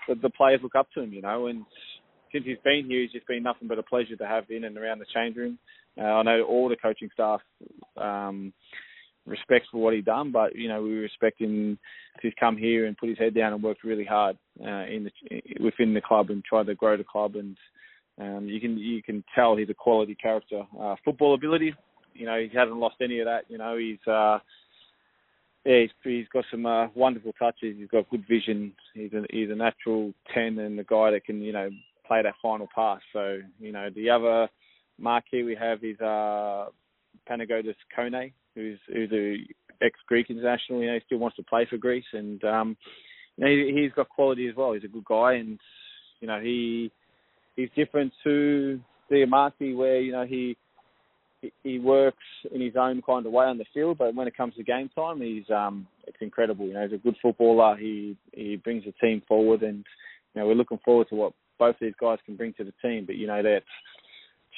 the, 0.07 0.15
the 0.15 0.29
players 0.29 0.59
look 0.63 0.75
up 0.75 0.87
to 0.93 1.01
him. 1.01 1.13
You 1.13 1.21
know, 1.21 1.47
and 1.47 1.65
since 2.31 2.45
he's 2.45 2.57
been 2.63 2.85
here, 2.87 3.01
he's 3.01 3.11
just 3.11 3.27
been 3.27 3.43
nothing 3.43 3.67
but 3.67 3.79
a 3.79 3.83
pleasure 3.83 4.15
to 4.15 4.27
have 4.27 4.45
in 4.49 4.65
and 4.65 4.77
around 4.77 4.99
the 4.99 5.05
change 5.13 5.35
room. 5.35 5.57
Uh, 5.99 6.03
I 6.03 6.23
know 6.23 6.43
all 6.43 6.69
the 6.69 6.75
coaching 6.75 7.09
staff 7.13 7.41
um, 7.97 8.53
respects 9.27 9.67
for 9.71 9.77
what 9.77 9.93
he 9.93 10.01
done, 10.01 10.31
but 10.31 10.55
you 10.55 10.67
know 10.67 10.81
we 10.81 10.93
respect 10.93 11.39
him. 11.39 11.77
He's 12.21 12.33
come 12.39 12.57
here 12.57 12.85
and 12.85 12.97
put 12.97 13.09
his 13.09 13.17
head 13.17 13.35
down 13.35 13.53
and 13.53 13.61
worked 13.61 13.83
really 13.83 14.05
hard 14.05 14.37
uh, 14.61 14.85
in 14.85 15.05
the 15.05 15.41
within 15.63 15.93
the 15.93 16.01
club 16.01 16.29
and 16.29 16.43
tried 16.43 16.67
to 16.67 16.75
grow 16.75 16.97
the 16.97 17.03
club. 17.03 17.35
And 17.35 17.57
um, 18.19 18.47
you 18.47 18.59
can 18.59 18.77
you 18.77 19.03
can 19.03 19.23
tell 19.35 19.55
he's 19.55 19.69
a 19.69 19.73
quality 19.73 20.15
character. 20.15 20.63
Uh, 20.79 20.95
football 21.03 21.35
ability, 21.35 21.75
you 22.13 22.25
know, 22.25 22.39
he 22.39 22.49
hasn't 22.57 22.77
lost 22.77 22.95
any 23.01 23.19
of 23.19 23.25
that. 23.25 23.43
You 23.49 23.57
know, 23.57 23.77
he's 23.77 24.05
uh, 24.07 24.39
yeah, 25.65 25.81
he's, 25.81 25.89
he's 26.03 26.27
got 26.31 26.45
some 26.49 26.65
uh, 26.65 26.87
wonderful 26.95 27.33
touches. 27.33 27.75
He's 27.77 27.89
got 27.89 28.09
good 28.09 28.25
vision. 28.27 28.73
He's 28.93 29.13
a 29.13 29.23
he's 29.29 29.51
a 29.51 29.55
natural 29.55 30.13
ten 30.33 30.57
and 30.59 30.79
a 30.79 30.83
guy 30.83 31.11
that 31.11 31.25
can 31.25 31.41
you 31.41 31.53
know 31.53 31.69
play 32.07 32.23
that 32.23 32.35
final 32.41 32.67
pass. 32.73 33.01
So 33.13 33.39
you 33.59 33.71
know 33.71 33.89
the 33.93 34.09
other 34.09 34.49
marquee 34.97 35.43
we 35.43 35.55
have 35.55 35.83
is 35.83 35.99
uh, 35.99 36.67
Panagiotis 37.29 37.75
Kone, 37.95 38.31
who's 38.57 38.79
who's 38.87 39.11
a 39.11 39.85
ex-Greek 39.85 40.29
international. 40.29 40.81
You 40.81 40.87
know, 40.87 40.93
he 40.95 41.01
still 41.05 41.19
wants 41.19 41.37
to 41.37 41.43
play 41.43 41.65
for 41.69 41.77
Greece, 41.77 42.05
and 42.13 42.43
um, 42.43 42.77
you 43.37 43.45
know, 43.45 43.51
he, 43.51 43.81
he's 43.81 43.91
got 43.93 44.09
quality 44.09 44.47
as 44.47 44.55
well. 44.55 44.73
He's 44.73 44.83
a 44.83 44.87
good 44.87 45.05
guy, 45.05 45.33
and 45.33 45.59
you 46.19 46.27
know, 46.27 46.39
he 46.41 46.91
he's 47.55 47.69
different 47.75 48.11
to 48.23 48.79
Diamanti, 49.11 49.75
where 49.75 50.01
you 50.01 50.11
know 50.11 50.25
he 50.25 50.57
he 51.63 51.79
works 51.79 52.23
in 52.53 52.61
his 52.61 52.75
own 52.75 53.01
kind 53.03 53.25
of 53.25 53.31
way 53.31 53.45
on 53.45 53.59
the 53.59 53.65
field, 53.73 53.99
but 53.99 54.15
when 54.15 54.27
it 54.27 54.35
comes 54.35 54.55
to 54.55 54.63
game 54.63 54.89
time, 54.95 55.21
he's 55.21 55.49
um 55.49 55.87
it's 56.07 56.17
incredible. 56.21 56.65
You 56.65 56.73
know, 56.73 56.83
he's 56.83 56.99
a 56.99 57.03
good 57.03 57.15
footballer. 57.21 57.77
He 57.77 58.17
he 58.33 58.55
brings 58.55 58.85
the 58.85 58.93
team 58.93 59.21
forward, 59.27 59.61
and 59.61 59.85
you 60.33 60.41
know 60.41 60.47
we're 60.47 60.55
looking 60.55 60.79
forward 60.83 61.07
to 61.09 61.15
what 61.15 61.33
both 61.59 61.75
these 61.79 61.93
guys 61.99 62.19
can 62.25 62.35
bring 62.35 62.53
to 62.53 62.63
the 62.63 62.73
team. 62.81 63.05
But 63.05 63.17
you 63.17 63.27
know, 63.27 63.43
that's 63.43 63.65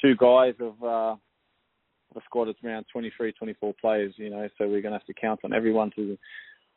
two 0.02 0.16
guys 0.16 0.54
of 0.60 0.82
uh, 0.82 1.16
a 2.16 2.20
squad 2.24 2.48
is 2.48 2.56
around 2.64 2.86
23, 2.92 3.32
24 3.32 3.74
players. 3.80 4.14
You 4.16 4.30
know, 4.30 4.48
so 4.58 4.66
we're 4.66 4.82
going 4.82 4.92
to 4.92 4.98
have 4.98 5.06
to 5.06 5.14
count 5.14 5.40
on 5.44 5.52
everyone 5.52 5.90
to 5.96 6.16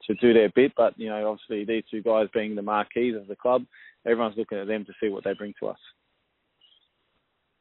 to 0.08 0.16
do 0.16 0.34
their 0.34 0.50
bit. 0.50 0.74
But 0.76 0.98
you 0.98 1.10
know, 1.10 1.30
obviously 1.30 1.66
these 1.66 1.84
two 1.90 2.02
guys 2.02 2.28
being 2.34 2.56
the 2.56 2.62
marquees 2.62 3.16
of 3.16 3.28
the 3.28 3.36
club, 3.36 3.64
everyone's 4.06 4.38
looking 4.38 4.58
at 4.58 4.68
them 4.68 4.86
to 4.86 4.94
see 5.02 5.10
what 5.10 5.24
they 5.24 5.34
bring 5.34 5.54
to 5.60 5.68
us. 5.68 5.80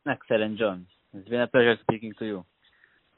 Excellent, 0.09 0.59
John. 0.59 0.87
It's 1.15 1.29
been 1.29 1.41
a 1.41 1.47
pleasure 1.47 1.77
speaking 1.83 2.13
to 2.19 2.25
you. 2.25 2.37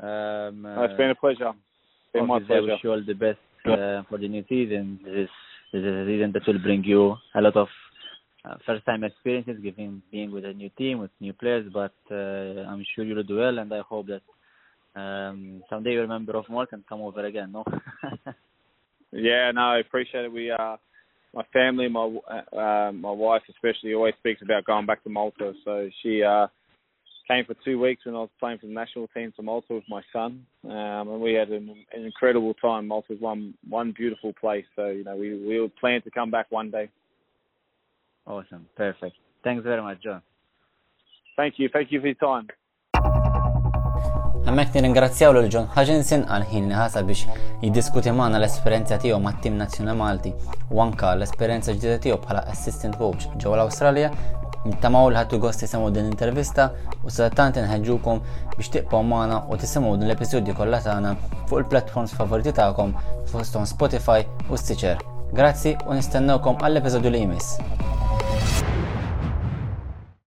Um, 0.00 0.66
uh, 0.66 0.84
it's 0.84 0.96
been 0.96 1.10
a 1.10 1.14
pleasure. 1.14 1.50
It's 1.50 2.12
been 2.12 2.26
my 2.26 2.40
pleasure. 2.40 2.54
I 2.54 2.60
wish 2.60 2.80
you 2.82 2.90
all 2.90 3.02
the 3.06 3.14
best 3.14 3.38
uh, 3.64 4.02
for 4.08 4.18
the 4.18 4.28
new 4.28 4.44
season. 4.48 5.00
This 5.04 5.14
is, 5.14 5.28
this 5.72 5.80
is 5.80 5.86
a 5.86 6.04
season 6.06 6.32
that 6.32 6.46
will 6.46 6.58
bring 6.58 6.84
you 6.84 7.16
a 7.34 7.40
lot 7.40 7.56
of 7.56 7.68
uh, 8.44 8.56
first 8.66 8.84
time 8.84 9.04
experiences, 9.04 9.56
giving 9.62 10.02
being 10.10 10.30
with 10.30 10.44
a 10.44 10.52
new 10.52 10.68
team 10.76 10.98
with 10.98 11.10
new 11.20 11.32
players. 11.32 11.70
But 11.72 11.94
uh, 12.10 12.68
I'm 12.68 12.84
sure 12.94 13.04
you'll 13.04 13.22
do 13.22 13.38
well, 13.38 13.58
and 13.58 13.72
I 13.72 13.80
hope 13.88 14.08
that 14.08 14.22
um, 14.94 15.62
someday 15.68 15.92
you're 15.92 16.04
a 16.04 16.09
member 16.09 16.37
of 16.37 16.48
Malt 16.48 16.68
and 16.72 16.87
come 16.87 17.00
over 17.00 17.24
again. 17.24 17.52
No. 17.52 17.64
yeah, 19.12 19.50
no, 19.52 19.61
I 19.61 19.78
appreciate 19.78 20.24
it. 20.24 20.33
We 20.33 20.50
uh, 20.50 20.76
my 21.35 21.44
family, 21.52 21.88
my 21.88 22.16
uh, 22.52 22.92
my 22.92 23.11
wife 23.11 23.42
especially, 23.50 23.94
always 23.94 24.14
speaks 24.18 24.40
about 24.42 24.64
going 24.64 24.87
back 24.87 25.02
to 25.04 25.11
Malta. 25.11 25.52
So 25.64 25.88
she 26.02 26.22
uh, 26.22 26.46
came 27.26 27.44
for 27.44 27.57
two 27.64 27.80
weeks 27.80 28.04
when 28.07 28.14
I 28.14 28.18
was 28.18 28.30
playing 28.38 28.59
for 28.59 28.66
the 28.66 28.72
national 28.72 29.09
team 29.09 29.33
to 29.37 29.42
Malta 29.42 29.74
with 29.74 29.85
my 29.88 30.02
son, 30.12 30.46
um, 30.64 31.09
and 31.09 31.20
we 31.20 31.35
had 31.35 31.48
an, 31.48 31.74
an 31.92 32.04
incredible 32.04 32.54
time. 32.54 32.87
Malta's 32.87 33.20
one 33.20 33.54
one 33.68 33.92
beautiful 33.96 34.33
place. 34.33 34.64
So 34.76 34.87
you 34.88 35.02
know, 35.02 35.16
we 35.16 35.44
we 35.44 35.68
plan 35.80 36.02
to 36.02 36.11
come 36.11 36.30
back 36.30 36.46
one 36.50 36.70
day. 36.70 36.88
Awesome, 38.26 38.66
perfect. 38.76 39.16
Thanks 39.42 39.64
very 39.64 39.83
much, 39.83 40.02
John. 40.02 40.22
Thank 41.37 41.54
you, 41.59 41.68
thank 41.72 41.90
you 41.90 42.00
for 42.00 42.07
your 42.07 42.14
time. 42.14 42.46
Għammek 44.54 44.76
nirringrazzjaw 44.76 45.32
l 45.34 45.48
John 45.50 45.64
Hutchinson 45.74 46.20
għal 46.30 46.44
ħin 46.46 46.68
li 46.70 46.76
ħasa 46.78 47.00
biex 47.02 47.24
jiddiskuti 47.58 48.12
maħna 48.14 48.38
l-esperienza 48.38 49.00
tiegħu 49.02 49.16
mat 49.18 49.40
tim 49.42 49.56
nazzjonali 49.58 49.98
Malti 49.98 50.30
u 50.70 50.78
anka 50.78 51.10
l-esperienza 51.16 51.74
ġdida 51.74 51.96
tiegħu 52.04 52.20
bħala 52.22 52.44
assistant 52.52 52.94
coach 53.00 53.26
ġewwa 53.34 53.56
l-Awstralja. 53.56 54.12
Nittamaw 54.68 55.10
li 55.10 55.18
ħattu 55.18 55.40
gost 55.42 55.64
tisimgħu 55.64 55.90
din 55.96 56.06
intervista 56.12 56.68
u 57.02 57.10
sadattant 57.10 57.58
nħeġġukom 57.64 58.22
biex 58.54 58.70
tiqpaw 58.76 59.02
magħna 59.10 59.40
u 59.50 59.58
tisimgħu 59.58 59.96
din 59.98 60.12
l-episodju 60.12 60.54
kollha 60.60 60.84
tagħna 60.86 61.16
fuq 61.48 61.64
il-platforms 61.64 62.14
favoriti 62.14 62.54
tagħkom 62.54 62.94
fosthom 63.32 63.66
Spotify 63.66 64.22
u 64.46 64.54
Stitcher. 64.54 65.02
Grazzi 65.34 65.74
u 65.82 65.98
nistennewkom 65.98 66.62
għall-episodju 66.62 67.10
li 67.10 67.26
jmiss. 67.26 67.58